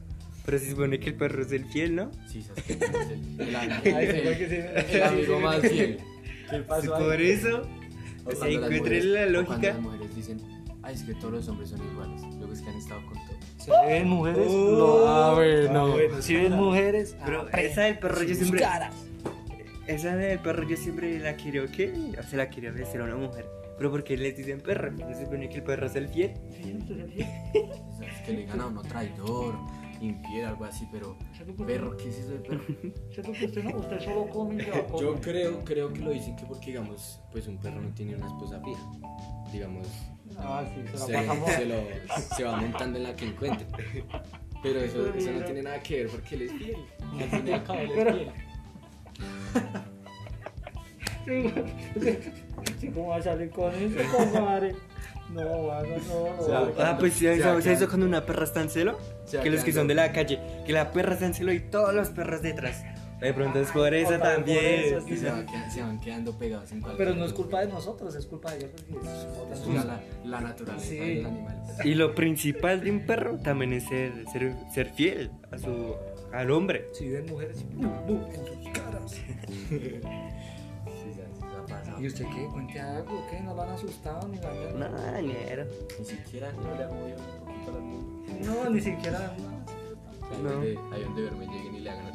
Pero 0.45 0.57
se 0.57 0.71
supone 0.71 0.99
que 0.99 1.09
el 1.09 1.15
perro 1.15 1.41
es 1.43 1.51
el 1.51 1.65
fiel, 1.65 1.95
¿no? 1.95 2.11
Sí, 2.27 2.39
es 2.39 2.69
el, 2.69 2.81
el, 3.39 4.47
se 4.49 4.97
el- 4.97 5.03
amigo 5.03 5.39
más 5.41 5.59
fiel. 5.61 5.99
¿Qué 6.49 6.57
pasó 6.59 6.95
ahí? 6.95 7.03
por 7.03 7.21
eso, 7.21 7.61
O 8.25 8.31
encuentre 8.45 8.79
mujeres- 8.79 9.05
la 9.05 9.21
o 9.21 9.25
Cuando 9.25 9.41
lógica. 9.51 9.67
las 9.73 9.81
mujeres 9.81 10.15
dicen, 10.15 10.41
ay, 10.81 10.95
es 10.95 11.03
que 11.03 11.13
todos 11.15 11.33
los 11.33 11.47
hombres 11.49 11.69
son 11.69 11.81
iguales. 11.91 12.21
Es 12.53 12.61
que 12.61 12.69
han 12.69 12.75
estado 12.77 13.01
con 13.05 13.13
todo. 13.15 13.37
¿Se 13.57 13.71
ven 13.87 14.07
mujeres? 14.09 14.47
Oh, 14.49 14.77
No. 15.01 15.07
ah, 15.07 15.33
bueno. 15.35 15.85
Ah, 15.85 15.89
bueno, 15.91 16.21
si 16.21 16.35
ven 16.35 16.53
mujeres, 16.53 17.15
Pero 17.25 17.41
aprendan 17.41 17.71
esa 17.71 17.81
del 17.83 17.99
perro 17.99 18.21
yo 18.23 18.29
sus 18.29 18.37
siempre. 18.37 18.59
caras. 18.61 18.95
Esa 19.87 20.15
del 20.15 20.39
perro 20.39 20.67
yo 20.67 20.77
siempre 20.77 21.19
la 21.19 21.35
quiero 21.35 21.65
que 21.71 21.91
o 22.19 22.23
se 22.23 22.37
la 22.37 22.47
quiero 22.49 22.69
ofrecer 22.71 23.01
a 23.01 23.05
una 23.05 23.15
mujer. 23.15 23.45
Pero 23.77 23.91
porque 23.91 24.17
les 24.17 24.35
dicen 24.37 24.59
perro, 24.61 24.91
no 24.91 25.07
se 25.15 25.23
supone 25.23 25.47
que 25.49 25.55
el 25.55 25.63
perro 25.63 25.87
es 25.87 25.95
el 25.95 26.09
fiel. 26.09 26.33
Es 28.01 28.21
que 28.25 28.33
le 28.33 28.45
gana 28.45 28.63
a 28.63 28.67
uno 28.67 28.81
traidor, 28.81 29.55
infiel, 30.01 30.45
algo 30.45 30.65
así, 30.65 30.87
pero 30.91 31.17
perro, 31.65 31.95
¿qué 31.97 32.09
es 32.09 32.19
eso 32.19 32.31
de 32.31 32.39
perro? 32.39 32.63
¿Cierto 33.13 33.31
que 33.31 33.45
usted 33.45 33.63
no? 33.63 33.77
Usted 33.77 33.99
solo 34.01 34.27
come 34.29 34.63
a 34.63 34.87
Yo 34.99 35.15
creo, 35.21 35.63
creo 35.63 35.91
que 35.93 35.99
lo 36.01 36.11
dicen 36.11 36.35
que 36.35 36.45
porque, 36.45 36.67
digamos, 36.67 37.19
pues 37.31 37.47
un 37.47 37.57
perro 37.57 37.81
no 37.81 37.89
tiene 37.93 38.15
una 38.15 38.27
esposa 38.27 38.59
fija. 38.61 38.81
Digamos, 39.51 39.87
Ah, 40.41 40.63
sí, 40.73 40.81
se 40.97 41.65
lo, 41.65 41.75
se 42.35 42.43
va 42.43 42.55
montando 42.57 42.97
en 42.97 43.03
la 43.03 43.15
que 43.15 43.25
encuentre. 43.25 43.67
Pero 44.61 44.79
eso, 44.81 45.13
eso 45.13 45.31
no 45.31 45.45
tiene 45.45 45.63
nada 45.63 45.79
que 45.81 46.03
ver 46.03 46.07
porque 46.11 46.35
él 46.35 46.41
es 46.43 46.51
fiel. 46.53 46.77
Al 47.21 47.29
fin 47.29 47.47
y 47.47 47.51
al 47.51 47.63
cabo, 47.63 47.79
él 47.79 47.89
es 47.91 47.95
Pero- 47.95 48.15
fiel. 48.15 48.31
Sí, 52.79 52.87
¿cómo 52.89 53.09
va 53.09 53.17
a 53.17 53.21
salir 53.21 53.49
con 53.51 53.73
eso, 53.73 53.99
compadre? 54.17 54.75
No, 55.33 55.43
no, 55.43 55.81
no. 55.83 56.73
Ah, 56.79 56.97
pues 56.99 57.13
sí, 57.13 57.25
¿sabes 57.39 57.65
eso 57.67 57.87
cuando 57.87 58.05
una 58.07 58.25
perra 58.25 58.45
está 58.45 58.61
en 58.61 58.69
celo? 58.69 58.97
Que 59.43 59.49
los 59.49 59.63
que 59.63 59.71
son 59.71 59.87
de 59.87 59.93
la 59.95 60.11
calle, 60.11 60.39
que 60.65 60.73
la 60.73 60.91
perra 60.91 61.13
está 61.13 61.25
en 61.27 61.33
celo 61.35 61.53
y 61.53 61.59
todos 61.59 61.93
los 61.93 62.09
perros 62.09 62.41
detrás. 62.41 62.83
De 63.19 63.33
pronto 63.33 63.59
es 63.59 63.69
por 63.71 63.93
eso 63.93 64.11
por 64.11 64.19
también. 64.19 64.59
eso, 64.85 65.01
sí. 65.01 65.13
Y 65.13 65.17
se, 65.17 65.29
va 65.29 65.45
queda- 65.45 65.69
se 65.69 65.81
van 65.81 65.99
quedando 65.99 66.37
pegados 66.37 66.71
en 66.71 66.79
cualquier 66.81 67.07
Pero 67.07 67.19
no 67.19 67.25
es 67.25 67.33
culpa 67.33 67.59
de 67.61 67.67
nosotros, 67.67 68.15
es 68.15 68.25
culpa 68.25 68.51
de 68.51 68.57
ellos 68.59 68.71
porque 68.71 69.07
es 69.53 69.67
la, 69.67 69.83
la, 69.83 70.01
la 70.23 70.41
naturaleza 70.41 70.85
Sí. 70.87 70.97
del 70.97 71.25
animal. 71.25 71.57
Y 71.83 71.95
lo 71.95 72.15
principal 72.15 72.81
de 72.81 72.91
un 72.91 73.05
perro 73.05 73.37
también 73.39 73.73
es 73.73 73.83
ser, 73.83 74.25
ser, 74.31 74.55
ser 74.73 74.89
fiel 74.93 75.31
a 75.51 75.57
su, 75.57 75.95
al 76.33 76.49
hombre. 76.51 76.87
Si 76.93 77.09
ven 77.09 77.25
mujeres, 77.25 77.57
en 77.61 78.45
sus 78.45 78.69
caras. 78.73 79.11
Sí, 79.69 81.11
sí, 81.13 81.13
sí, 81.13 81.21
ha 81.43 81.65
pasado. 81.65 82.01
¿Y 82.01 82.07
usted 82.07 82.25
qué? 82.33 82.45
Cuente 82.51 82.79
algo, 82.79 83.27
¿qué? 83.29 83.39
¿No 83.41 83.53
lo 83.53 83.61
han 83.63 83.69
asustado 83.69 84.27
ni 84.27 84.37
la 84.39 84.51
mierda? 84.51 84.89
No, 84.89 85.21
ñero. 85.21 85.65
Ni 85.99 86.05
siquiera 86.05 86.51
no 86.53 86.75
le 86.75 86.83
ha 86.83 86.87
movido 86.87 87.17
un 87.17 87.45
poquito 87.45 87.71
a 87.71 87.73
las 87.73 87.83
mujeres. 87.83 88.47
No, 88.47 88.69
ni 88.69 88.81
siquiera. 88.81 89.35
no. 90.41 90.61
Ahí 90.61 91.03
donde 91.03 91.21
verme 91.23 91.45
lleguen 91.47 91.75
y 91.75 91.79
le 91.81 91.89
hagan 91.89 92.07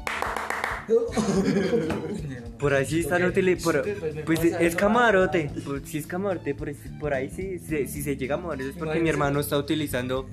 Por 2.58 2.72
ahí 2.74 2.86
sí 2.86 3.00
están. 3.00 3.20
Por, 3.62 3.82
pues, 3.82 4.14
pues 4.24 4.44
es 4.44 4.76
camarote. 4.76 5.50
ah. 5.54 5.60
Pues, 5.64 5.82
si 5.88 5.98
es 5.98 6.06
camarote, 6.06 6.54
por, 6.54 6.68
ahí- 6.68 6.76
por 7.00 7.12
ahí 7.14 7.28
sí. 7.30 7.58
Si, 7.58 7.86
si 7.86 8.02
se 8.02 8.16
llega 8.16 8.36
a 8.36 8.38
morir 8.38 8.68
es 8.70 8.76
porque 8.76 9.00
mi 9.00 9.08
hermano 9.08 9.40
está 9.40 9.58
utilizando 9.58 10.28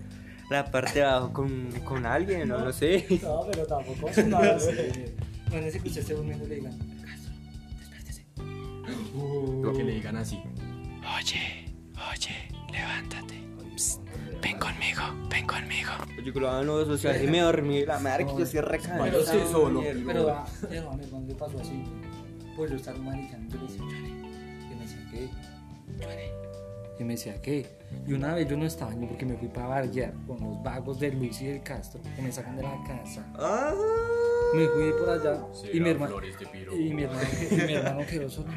la 0.49 0.69
parte 0.71 0.99
de 0.99 1.05
abajo 1.05 1.33
con, 1.33 1.71
con 1.83 2.05
alguien, 2.05 2.47
no, 2.47 2.59
no 2.59 2.71
sé. 2.73 3.05
No, 3.23 3.45
pero 3.51 3.65
tampoco 3.65 4.09
es 4.09 4.25
nada. 4.27 4.57
Imagínese 5.47 5.79
que 5.81 5.87
usted 5.89 6.01
esté 6.01 6.13
durmiendo 6.13 6.45
y 6.45 6.49
le 6.49 6.55
digan, 6.55 6.77
Castro, 7.03 7.33
despiértese. 7.79 8.25
Lo 9.61 9.73
que 9.73 9.83
le 9.83 9.93
digan 9.95 10.15
así. 10.17 10.39
Oye, 11.17 11.65
oye, 12.11 12.71
levántate. 12.71 13.30
Ven 14.61 14.73
conmigo, 14.73 15.01
ven 15.29 15.47
conmigo. 15.47 15.91
Yo 16.23 16.33
creo, 16.33 16.49
ah, 16.49 16.63
no, 16.63 16.73
o 16.75 16.97
sea, 16.97 17.17
si 17.17 17.27
me 17.27 17.39
dormí, 17.39 17.85
la 17.85 17.99
madre 17.99 18.25
que 18.25 18.33
yo 18.33 18.43
estoy 18.43 18.61
recansado. 18.61 18.99
Vaya 18.99 19.17
usted 19.17 19.47
solo. 19.47 19.81
Pero 19.81 20.29
a 20.29 20.45
mi 20.69 20.77
hermano, 20.77 21.03
hermano 21.03 21.27
le 21.27 21.35
pasó 21.35 21.59
así. 21.59 21.83
Pues 22.55 22.71
yo 22.71 22.77
estaba 22.77 22.97
maricando 22.99 23.55
y 23.55 23.59
le 23.59 23.65
decía, 23.65 23.83
Johnny. 23.83 24.09
Y 24.69 24.75
me 24.75 24.81
decía, 24.81 25.07
¿qué? 25.11 25.29
Johnny. 25.99 26.41
Y 26.99 27.03
me 27.03 27.13
decía, 27.13 27.41
¿qué? 27.41 27.79
Y 28.05 28.13
una 28.13 28.35
vez 28.35 28.47
yo 28.47 28.57
no 28.57 28.65
estaba 28.65 28.93
yo 28.93 29.07
porque 29.07 29.25
me 29.25 29.35
fui 29.35 29.47
para 29.47 29.67
barguear 29.67 30.13
con 30.27 30.39
los 30.39 30.61
vagos 30.61 30.99
de 30.99 31.11
Luis 31.11 31.41
y 31.41 31.47
del 31.47 31.63
Castro 31.63 31.99
que 32.15 32.21
me 32.21 32.31
sacan 32.31 32.57
de 32.57 32.63
la 32.63 32.83
casa. 32.85 33.25
Ah. 33.35 33.73
Me 34.53 34.67
fui 34.67 34.91
por 34.99 35.09
allá 35.09 35.41
y 35.73 35.79
mi 35.79 35.89
hermano. 35.89 36.17
Piro. 36.51 36.75
Y 36.75 36.93
mi 36.93 37.03
hermano, 37.03 37.27
y 37.49 37.55
mi 37.55 37.73
hermano 37.73 38.05
quedó 38.05 38.29
solo 38.29 38.49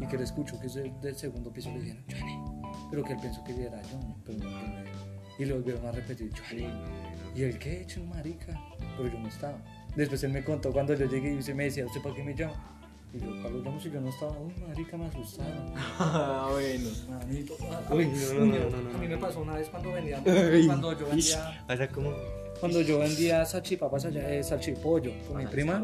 y 0.00 0.06
que 0.06 0.16
le 0.16 0.24
escuchó 0.24 0.58
que 0.58 0.66
es 0.66 0.74
del, 0.74 1.00
del 1.00 1.14
segundo 1.14 1.52
piso 1.52 1.70
le 1.70 1.80
dijeron, 1.80 2.04
Johnny, 2.10 2.60
pero 2.90 3.04
que 3.04 3.12
él 3.12 3.18
pensó 3.20 3.44
que 3.44 3.52
era 3.52 3.80
yo, 3.82 3.98
¿no? 3.98 4.16
pero 4.24 4.38
no, 4.38 4.44
que 4.44 4.66
no 4.66 4.78
era. 4.78 5.09
Y 5.40 5.46
le 5.46 5.54
volvieron 5.54 5.86
a 5.86 5.92
repetir, 5.92 6.30
Johnny. 6.38 6.68
¿Y 7.34 7.44
el 7.44 7.58
qué 7.58 7.78
he 7.78 7.80
hecho, 7.82 8.04
marica? 8.04 8.60
Pero 8.98 9.10
yo 9.10 9.18
no 9.18 9.28
estaba. 9.28 9.56
Después 9.96 10.22
él 10.22 10.32
me 10.32 10.44
contó 10.44 10.70
cuando 10.70 10.92
yo 10.94 11.06
llegué 11.06 11.30
y 11.32 11.54
me 11.54 11.64
decía, 11.64 11.86
¿usted 11.86 12.02
para 12.02 12.14
qué 12.14 12.22
me 12.22 12.34
llama? 12.34 12.52
Y 13.14 13.18
yo, 13.20 13.42
Carlos, 13.42 13.64
llamo 13.64 13.80
si 13.80 13.90
yo 13.90 14.00
no 14.02 14.10
estaba. 14.10 14.38
Uy, 14.38 14.52
marica, 14.68 14.98
me 14.98 15.06
asustaron. 15.06 15.72
Ah, 15.98 16.48
bueno. 16.52 16.90
Manito, 17.08 17.56
a, 17.88 17.94
Uy, 17.94 18.04
a- 18.04 18.34
no, 18.34 18.44
no, 18.44 18.44
no, 18.44 18.70
no, 18.70 18.82
no. 18.90 18.98
a 18.98 19.00
mí 19.00 19.08
me 19.08 19.16
pasó 19.16 19.40
una 19.40 19.54
vez 19.54 19.68
cuando 19.70 19.92
vendía, 19.92 20.22
Ay. 20.26 20.66
cuando 20.66 20.92
yo 20.98 21.06
vendía, 21.06 21.64
O 21.68 21.76
sea, 21.76 21.88
como. 21.88 22.12
cuando 22.60 22.82
yo 22.82 22.98
vendía 22.98 23.44
salchipapas 23.46 24.04
allá, 24.04 24.34
eh, 24.34 24.44
salchipollo 24.44 25.12
con 25.26 25.38
mi 25.38 25.46
prima. 25.46 25.82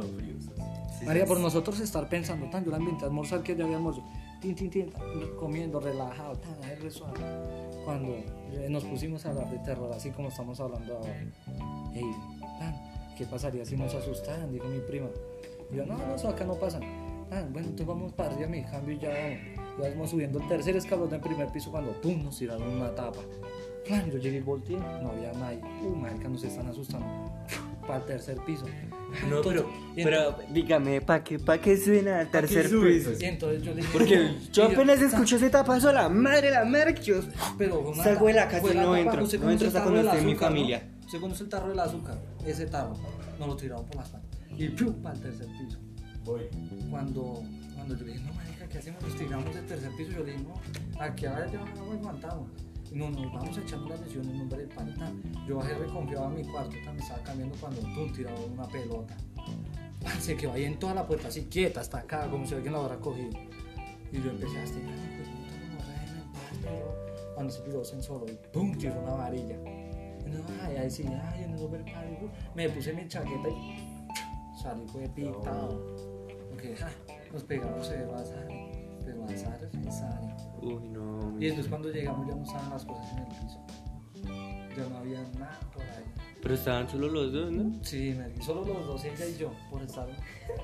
María, 1.06 1.24
por 1.24 1.40
nosotros 1.40 1.80
estar 1.80 2.08
pensando, 2.10 2.50
tan, 2.50 2.62
yo 2.64 2.70
la 2.72 2.78
inventé 2.78 3.04
a 3.04 3.08
almorzar 3.08 3.42
que 3.42 3.56
ya 3.56 3.64
había 3.64 3.76
almuerzo, 3.76 4.04
tin, 4.40 4.54
tin, 4.54 4.68
tin, 4.70 4.92
comiendo, 5.38 5.80
relajado, 5.80 6.36
tan, 6.36 6.90
suave. 6.90 7.20
Cuando 7.86 8.16
nos 8.68 8.84
pusimos 8.84 9.24
a 9.24 9.30
hablar 9.30 9.48
de 9.48 9.58
terror, 9.60 9.88
así 9.92 10.10
como 10.10 10.26
estamos 10.26 10.58
hablando 10.58 10.96
ahora, 10.96 11.20
ey, 11.94 12.10
tan, 12.58 12.74
¿qué 13.16 13.24
pasaría 13.26 13.64
si 13.64 13.76
nos 13.76 13.94
asustaran? 13.94 14.50
Dijo 14.50 14.66
mi 14.66 14.80
prima. 14.80 15.06
Yo, 15.70 15.86
no, 15.86 15.96
no, 15.96 16.16
eso 16.16 16.28
acá 16.28 16.44
no 16.44 16.54
pasa. 16.54 16.80
Tan, 17.30 17.52
bueno, 17.52 17.68
entonces 17.68 17.86
vamos 17.86 18.12
para 18.12 18.32
arriba, 18.32 18.48
mi 18.48 18.64
cambio 18.64 18.98
ya 18.98 19.10
vamos. 19.78 20.00
Ya 20.00 20.08
subiendo 20.08 20.40
el 20.40 20.48
tercer 20.48 20.74
escalón 20.74 21.10
del 21.10 21.20
primer 21.20 21.46
piso 21.52 21.70
cuando, 21.70 21.92
pum, 22.00 22.24
nos 22.24 22.36
tiraron 22.36 22.68
una 22.68 22.92
tapa. 22.92 23.20
Plan, 23.86 24.10
yo 24.10 24.18
llegué 24.18 24.38
y 24.38 24.40
volteé, 24.40 24.76
no 24.76 25.10
había 25.10 25.32
nadie. 25.34 25.60
Uh, 25.84 25.94
marica, 25.94 26.28
nos 26.28 26.42
están 26.42 26.66
asustando. 26.66 27.06
Para 27.86 28.00
el 28.00 28.04
tercer 28.06 28.38
piso. 28.44 28.66
No, 29.30 29.40
pero, 29.42 29.70
pero 29.94 30.36
dígame, 30.50 31.00
¿para 31.00 31.22
qué, 31.22 31.38
pa' 31.38 31.58
qué 31.58 31.76
suena 31.76 32.20
al 32.20 32.30
tercer 32.30 32.68
piso? 32.68 33.12
Y 33.18 33.24
entonces 33.24 33.62
yo 33.62 33.72
le 33.72 33.82
dije, 33.82 33.92
Porque 33.92 34.34
yo 34.52 34.64
apenas 34.64 35.00
escucho 35.00 35.36
ese 35.36 35.48
tapazo, 35.48 35.92
la 35.92 36.08
madre, 36.08 36.50
la 36.50 36.64
madre 36.64 36.94
que 36.94 37.02
yo. 37.02 37.20
Pero 37.56 37.94
Salgo 37.94 38.26
de 38.26 38.32
la 38.34 38.48
casa 38.48 38.72
y 38.72 38.76
no 38.76 38.82
tapa, 38.82 39.00
entro. 39.00 39.24
usted 39.24 39.40
No 39.40 39.50
entro 39.50 39.68
hasta 39.68 39.82
cuando 39.82 40.00
esté 40.00 40.22
mi 40.22 40.34
familia. 40.34 40.82
Usted 41.04 41.20
conoce 41.20 41.44
el 41.44 41.48
tarro 41.48 41.68
del 41.68 41.78
azúcar, 41.78 42.18
ese 42.44 42.66
tarro, 42.66 42.94
nos 43.38 43.48
lo 43.48 43.56
tiraron 43.56 43.86
por 43.86 43.96
las 43.96 44.08
patas. 44.08 44.26
Y 44.56 44.68
¡pum! 44.70 44.92
para 45.02 45.14
el 45.14 45.20
tercer 45.20 45.46
piso. 45.46 45.78
Voy. 46.24 46.42
Cuando, 46.90 47.42
cuando 47.74 47.94
yo 47.96 48.04
le 48.04 48.12
dije, 48.14 48.24
no, 48.24 48.34
marica, 48.34 48.68
¿qué 48.68 48.78
hacemos? 48.78 49.02
Nos 49.02 49.16
tiramos 49.16 49.54
del 49.54 49.66
tercer 49.66 49.90
piso. 49.96 50.10
Yo 50.10 50.24
le 50.24 50.32
dije, 50.32 50.44
no, 50.44 51.00
aquí 51.00 51.26
ahora 51.26 51.46
ya 51.46 51.60
no 51.60 51.92
aguantamos. 51.92 52.48
No, 52.92 53.10
nos 53.10 53.32
vamos 53.32 53.58
a 53.58 53.60
echar 53.60 53.78
una 53.80 53.96
lesión 53.96 54.28
en 54.30 54.38
nombre 54.38 54.58
del 54.58 54.68
pan. 54.68 54.94
tan. 54.94 55.22
Yo 55.46 55.56
bajé 55.56 55.74
reconfiado 55.74 56.24
a 56.26 56.30
mi 56.30 56.44
cuarto, 56.44 56.74
me 56.92 57.00
estaba 57.00 57.22
cambiando 57.22 57.56
cuando 57.60 57.80
pum, 57.80 58.12
tiraron 58.12 58.52
una 58.52 58.66
pelota. 58.68 59.16
Se 60.20 60.36
quedó 60.36 60.52
ahí 60.52 60.64
en 60.64 60.78
toda 60.78 60.94
la 60.94 61.06
puerta, 61.06 61.28
así 61.28 61.44
quieta, 61.46 61.80
hasta 61.80 61.98
acá, 61.98 62.30
como 62.30 62.46
si 62.46 62.54
alguien 62.54 62.72
la 62.72 62.80
hubiera 62.80 62.96
cogido. 62.98 63.30
Y 64.12 64.22
yo 64.22 64.30
empecé 64.30 64.58
a 64.58 64.62
estirar, 64.62 64.88
"Ay, 64.92 65.16
pues, 65.16 65.28
puta, 65.28 65.60
como 65.60 65.80
reina, 65.90 66.32
paz, 66.32 66.58
pero-". 66.62 67.06
Cuando 67.34 67.52
se 67.52 67.60
tiró 67.62 67.84
solo, 67.84 68.26
y 68.28 68.38
pum, 68.52 68.72
tiró 68.78 69.00
una 69.02 69.12
varilla. 69.12 69.56
Y 69.56 70.30
no, 70.30 70.44
ay, 70.62 70.76
ahí 70.76 70.90
sí, 70.90 71.04
ay, 71.06 71.44
en 71.44 71.50
el 71.54 71.60
nombre 71.60 71.82
del 71.82 71.92
Padre, 71.92 72.18
me 72.54 72.68
puse 72.70 72.92
mi 72.92 73.06
chaqueta 73.08 73.48
y 73.48 74.06
salí, 74.62 74.86
fue 74.86 75.08
pintado. 75.08 75.96
Porque, 76.48 76.76
ja, 76.76 76.90
nos 77.32 77.42
pegamos 77.44 77.88
de 77.90 77.96
azar, 78.14 78.48
pero 79.04 79.24
azar 79.24 79.68
es 79.70 79.86
azar. 79.86 80.15
Uy, 80.66 80.88
no. 80.88 81.34
Y 81.40 81.46
después 81.46 81.68
cuando 81.68 81.90
llegamos 81.90 82.26
ya 82.28 82.34
no 82.34 82.42
estaban 82.44 82.70
las 82.70 82.84
cosas 82.84 83.12
en 83.12 83.18
el 83.18 83.26
piso. 83.28 83.66
Ya 84.76 84.88
no 84.88 84.98
había 84.98 85.22
nada 85.38 85.58
por 85.72 85.82
ahí. 85.82 86.04
Pero 86.42 86.54
estaban 86.54 86.88
solo 86.88 87.08
los 87.08 87.32
dos, 87.32 87.50
¿no? 87.52 87.82
Sí, 87.82 88.14
me 88.16 88.42
solo 88.42 88.64
los 88.64 88.86
dos, 88.86 89.04
ella 89.04 89.26
y 89.26 89.36
yo, 89.38 89.52
por 89.70 89.82
estar 89.82 90.06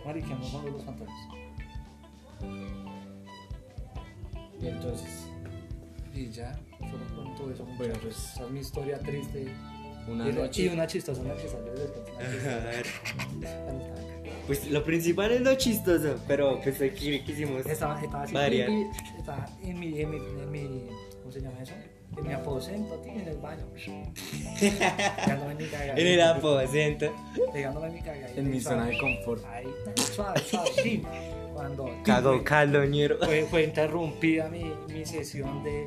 mariqueando 0.05 0.47
con 0.51 0.71
los 0.73 0.85
fantasmas. 0.85 1.29
Y 4.61 4.67
entonces, 4.67 5.29
Y 6.15 6.29
ya, 6.31 6.53
solo 6.79 7.05
cuento 7.17 7.51
eso. 7.51 7.65
Bueno, 7.79 7.95
pues- 8.03 8.17
Esa 8.35 8.45
es 8.45 8.51
mi 8.51 8.61
historia 8.61 8.99
triste. 8.99 9.47
una 10.09 10.29
y, 10.29 10.33
noche. 10.35 10.63
y 10.65 10.69
una 10.69 10.87
chistosa, 10.87 11.23
una 11.23 11.35
chistosa. 11.37 11.65
yo 11.65 11.73
les 11.75 11.91
cuento 11.91 12.13
una 12.13 12.83
chistosa. 12.83 14.09
Pues 14.47 14.71
lo 14.71 14.83
principal 14.85 15.33
es 15.33 15.41
lo 15.41 15.55
chistoso, 15.55 16.17
pero 16.27 16.61
pues 16.63 16.81
aquí 16.83 17.21
quisimos. 17.21 17.65
Estaba, 17.67 18.01
estaba 18.01 18.25
así, 18.25 18.35
Variar. 18.35 18.71
y- 18.71 18.87
estaba 19.19 19.47
en 19.63 19.79
mi, 19.81 20.01
en 20.01 20.11
mi, 20.11 20.17
en 20.17 20.51
mi, 20.51 20.87
¿cómo 21.21 21.33
se 21.33 21.41
llama 21.41 21.61
eso? 21.63 21.73
En 22.17 22.27
mi 22.27 22.33
aposento, 22.35 22.95
tío, 22.97 23.13
en 23.13 23.29
el 23.29 23.39
baño. 23.39 23.65
Pegándome 24.61 25.53
en 25.53 25.57
mi 25.59 25.65
cagadita. 25.67 26.01
En 26.01 26.07
el 26.07 26.21
aposento. 26.23 27.13
Pegándome 27.53 27.87
en 27.89 27.95
mi 27.95 28.01
cagadita. 28.03 28.41
En 28.41 28.51
mi 28.51 28.61
suave. 28.61 28.79
zona 28.79 28.91
de 28.91 28.99
confort. 28.99 29.45
Ahí, 29.47 29.67
suave, 30.15 30.41
suave, 30.41 30.71
sí. 30.83 31.03
Cuando 31.55 31.89
Cago 32.05 32.35
fue, 32.35 32.45
caldoñero. 32.45 33.19
fue, 33.19 33.45
fue 33.45 33.65
interrumpida 33.65 34.49
mi, 34.49 34.73
mi 34.89 35.05
sesión 35.07 35.63
de, 35.65 35.87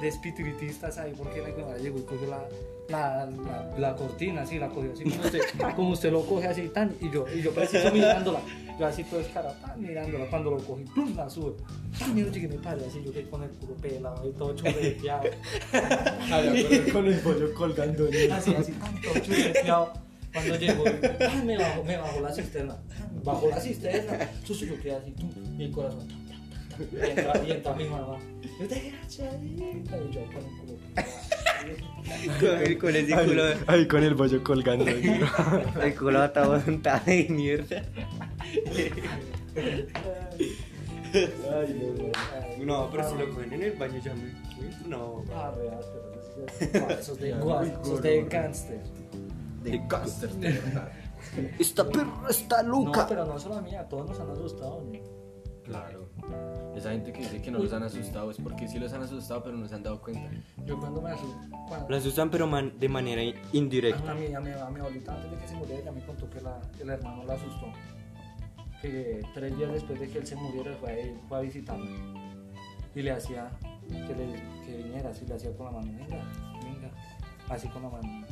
de 0.00 0.08
espiritistas 0.08 0.98
ahí 0.98 1.12
porque 1.16 1.40
la 1.40 1.78
llegó 1.78 1.98
y 1.98 2.02
cogió 2.02 2.28
la, 2.28 2.44
la, 2.92 3.26
la, 3.26 3.78
la 3.78 3.96
cortina, 3.96 4.42
así, 4.42 4.58
la 4.58 4.68
cogió 4.68 4.92
así 4.92 5.04
como 5.04 5.16
usted, 5.24 5.40
como 5.74 5.88
usted 5.90 6.12
lo 6.12 6.26
coge 6.26 6.46
así 6.46 6.68
tan, 6.68 6.94
y 7.00 7.10
yo, 7.10 7.24
y 7.34 7.40
yo 7.40 7.52
preciso 7.52 7.90
mirándola, 7.90 8.40
yo 8.78 8.86
así 8.86 9.02
todo 9.04 9.20
escarado, 9.20 9.54
mirándola, 9.78 10.26
cuando 10.26 10.50
lo 10.50 10.58
cogí, 10.58 10.84
¡pum! 10.84 11.16
la 11.16 11.28
sube, 11.28 11.54
tan, 11.98 12.16
y 12.16 12.20
yo 12.20 12.30
llegué 12.30 12.48
mi 12.48 12.58
padre, 12.58 12.84
así 12.86 13.02
yo 13.02 13.10
quedé 13.10 13.28
con 13.28 13.42
el 13.42 13.50
culo 13.50 13.74
pelado 13.76 14.28
y 14.28 14.32
todo 14.32 14.54
churreteado, 14.54 15.22
con 16.92 17.06
el 17.06 17.18
pollo 17.20 17.54
colgando. 17.54 18.06
así, 18.32 18.54
así, 18.54 18.72
tan, 18.72 19.00
todo 19.00 19.18
churreteado. 19.20 19.92
Cuando 20.32 20.56
llegó, 20.56 20.84
tan, 21.18 21.46
me 21.46 21.58
bajó, 21.58 21.84
me 21.84 21.96
bajó 21.96 22.20
la 22.20 22.32
cisterna, 22.32 22.76
bajó 23.24 23.48
la 23.48 23.60
cisterna, 23.60 24.30
susto, 24.44 24.66
yo 24.66 24.80
quedé 24.80 24.96
así, 24.96 25.14
y 25.58 25.64
el 25.64 25.72
corazón, 25.72 26.06
y 26.78 27.10
entra, 27.10 27.42
y 27.46 27.50
entra 27.50 27.74
mi 27.74 27.84
mamá, 27.84 28.18
yo 28.60 28.68
te 28.68 28.74
desgraciadita, 28.74 29.96
y 29.96 30.10
yo 30.10 30.24
con 30.26 30.36
el 30.36 30.58
culo 30.60 30.78
pelado. 30.94 31.41
Con, 32.40 32.74
con 32.76 32.96
ese 32.96 33.24
culo. 33.24 33.42
Ahí 33.66 33.86
con 33.86 34.02
el 34.02 34.14
pollo 34.16 34.42
colgando. 34.42 34.86
El 35.82 35.94
culo 35.94 36.20
atado 36.20 36.60
montado 36.66 37.02
de 37.06 37.26
mierda. 37.28 37.82
No, 42.60 42.88
pero 42.90 43.10
si 43.10 43.16
lo 43.16 43.30
cogen 43.30 43.52
en 43.52 43.62
el 43.62 43.72
baño 43.72 44.00
ya 44.02 44.14
me. 44.14 44.32
No. 44.86 45.24
Ah, 45.34 45.52
real, 45.56 45.80
pero 46.72 46.90
eso 46.90 47.14
de 47.16 47.32
de 48.02 48.24
gangster. 48.24 48.80
De 49.62 49.86
Caster. 49.86 50.30
Esta 51.58 51.88
perra 51.88 52.28
está 52.28 52.62
No, 52.62 52.90
pero 53.08 53.24
no 53.24 53.38
solo 53.38 53.56
a 53.56 53.60
mí, 53.60 53.74
a 53.74 53.88
todos 53.88 54.08
nos 54.10 54.20
han 54.20 54.30
asustado. 54.30 54.82
¿no? 54.82 55.11
Claro. 55.64 56.08
Esa 56.76 56.90
gente 56.90 57.12
que 57.12 57.20
dice 57.20 57.40
que 57.40 57.50
no 57.50 57.58
los 57.58 57.72
han 57.72 57.82
asustado 57.84 58.30
es 58.30 58.36
porque 58.38 58.66
sí 58.68 58.78
los 58.78 58.92
han 58.92 59.02
asustado, 59.02 59.42
pero 59.44 59.56
no 59.56 59.68
se 59.68 59.74
han 59.74 59.82
dado 59.82 60.00
cuenta. 60.00 60.28
Yo 60.66 60.78
cuando 60.80 61.00
me 61.00 61.10
asusto, 61.10 61.38
cuando, 61.68 61.88
Las 61.88 62.04
usan, 62.04 62.30
pero 62.30 62.46
man- 62.46 62.72
de 62.78 62.88
manera 62.88 63.22
indirecta. 63.52 64.10
a, 64.10 64.14
mi, 64.14 64.34
a, 64.34 64.40
mi, 64.40 64.50
a 64.50 64.68
mi 64.70 64.80
abuelita 64.80 65.14
antes 65.14 65.30
de 65.30 65.36
que 65.38 65.48
se 65.48 65.54
muriera, 65.54 65.80
ella 65.82 65.92
me 65.92 66.04
contó 66.04 66.28
que 66.28 66.40
la, 66.40 66.60
el 66.80 66.90
hermano 66.90 67.24
la 67.24 67.34
asustó. 67.34 67.66
Que 68.80 69.22
tres 69.34 69.56
días 69.56 69.72
después 69.72 70.00
de 70.00 70.08
que 70.08 70.18
él 70.18 70.26
se 70.26 70.34
muriera 70.36 70.74
fue 70.80 70.90
a, 70.90 70.98
él- 70.98 71.20
fue 71.28 71.38
a 71.38 71.40
visitarme. 71.42 71.88
Y 72.94 73.02
le 73.02 73.12
hacía 73.12 73.48
que, 73.88 74.14
le, 74.14 74.42
que 74.66 74.76
viniera, 74.82 75.10
así 75.10 75.24
le 75.26 75.34
hacía 75.34 75.56
con 75.56 75.66
la 75.66 75.72
mano, 75.72 75.92
venga, 75.96 76.22
venga, 76.64 76.90
así 77.48 77.68
con 77.68 77.82
la 77.82 77.88
mano. 77.88 78.26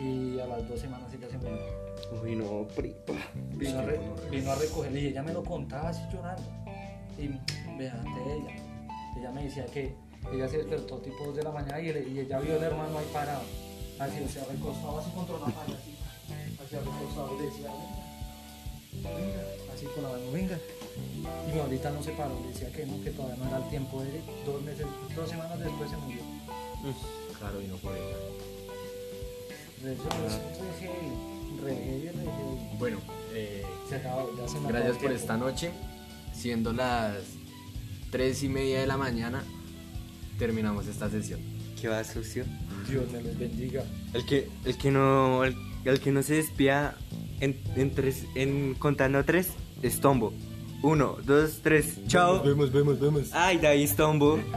Y 0.00 0.40
a 0.40 0.46
las 0.46 0.68
dos 0.68 0.80
semanas 0.80 1.12
ella 1.14 1.28
se 1.30 1.38
murió. 1.38 1.58
Uy, 2.22 2.34
no, 2.36 2.66
pri. 2.74 2.94
Vino 3.56 3.78
a, 3.78 3.82
re- 3.82 4.00
vino 4.30 4.50
a 4.50 4.54
recogerle 4.56 5.00
y 5.00 5.06
ella 5.08 5.22
me 5.22 5.32
lo 5.32 5.42
contaba 5.44 5.90
así 5.90 6.02
llorando. 6.12 6.42
Y 7.18 7.28
vea, 7.78 7.92
ante 7.94 8.34
ella. 8.34 8.56
Ella 9.16 9.30
me 9.30 9.44
decía 9.44 9.66
que 9.66 9.94
ella 10.32 10.48
se 10.48 10.58
despertó 10.58 10.98
tipo 10.98 11.24
2 11.26 11.36
de 11.36 11.42
la 11.44 11.52
mañana 11.52 11.80
y, 11.80 11.88
el- 11.90 12.08
y 12.12 12.20
ella 12.20 12.40
vio 12.40 12.56
al 12.56 12.62
hermano 12.64 12.98
ahí 12.98 13.06
parado. 13.12 13.42
Así, 14.00 14.20
o 14.20 14.28
sea, 14.28 14.44
recostado 14.50 14.98
así 14.98 15.10
contra 15.12 15.38
la 15.38 15.46
pared, 15.46 15.74
así, 15.74 15.96
así 16.60 16.74
recostado. 16.76 17.34
Y 17.36 17.38
le 17.38 17.46
decía, 17.46 17.70
venga, 18.92 19.10
venga, 19.14 19.40
así 19.72 19.86
con 19.86 20.02
la 20.02 20.08
mano, 20.10 20.32
venga. 20.32 20.58
Y 21.48 21.52
mi 21.52 21.58
abuelita 21.60 21.90
no 21.90 22.02
se 22.02 22.10
paró, 22.12 22.34
le 22.40 22.48
decía 22.48 22.72
que 22.72 22.84
no, 22.86 23.00
que 23.04 23.10
todavía 23.10 23.36
no 23.36 23.48
era 23.48 23.58
el 23.58 23.70
tiempo 23.70 24.02
de 24.02 24.20
dos 24.44 24.60
meses, 24.62 24.86
dos 25.14 25.30
semanas 25.30 25.58
después 25.60 25.88
se 25.90 25.96
murió. 25.98 26.22
Claro, 27.38 27.62
y 27.62 27.66
no 27.68 27.76
por 27.76 27.96
ella. 27.96 28.16
Re- 29.84 29.96
re 31.62 32.12
re. 32.12 32.16
Bueno, 32.78 32.98
eh, 33.32 33.62
Se 33.88 33.96
acabó, 33.96 34.30
ya 34.36 34.48
se 34.48 34.54
me 34.54 34.58
acabó 34.60 34.68
gracias 34.68 34.96
por 34.98 35.12
esta 35.12 35.36
noche. 35.36 35.70
Siendo 36.32 36.72
las 36.72 37.16
tres 38.10 38.42
y 38.42 38.48
media 38.48 38.80
de 38.80 38.86
la 38.86 38.96
mañana, 38.96 39.42
terminamos 40.38 40.86
esta 40.86 41.08
sesión. 41.10 41.40
Que 41.80 41.88
va 41.88 42.02
sucio. 42.04 42.44
Dios 42.88 43.10
me 43.12 43.22
los 43.22 43.36
bendiga. 43.38 43.84
El 44.14 44.24
que, 44.26 44.48
el 44.64 44.76
que 44.78 44.90
no. 44.90 45.44
El, 45.44 45.54
el 45.84 46.00
que 46.00 46.10
no 46.12 46.22
se 46.22 46.34
despía 46.34 46.94
en, 47.40 47.60
en 47.76 47.94
tres. 47.94 48.24
En 48.34 48.74
contando 48.74 49.24
tres 49.24 49.50
es 49.82 50.00
Tombo. 50.00 50.32
Uno, 50.82 51.16
dos, 51.24 51.60
tres. 51.62 51.98
Chao. 52.08 52.42
vemos, 52.42 52.72
vemos, 52.72 52.98
vemos. 53.00 53.28
Ay, 53.32 53.58
de 53.58 53.66
ahí 53.66 53.84
es 53.84 53.94
Tombo. 53.96 54.38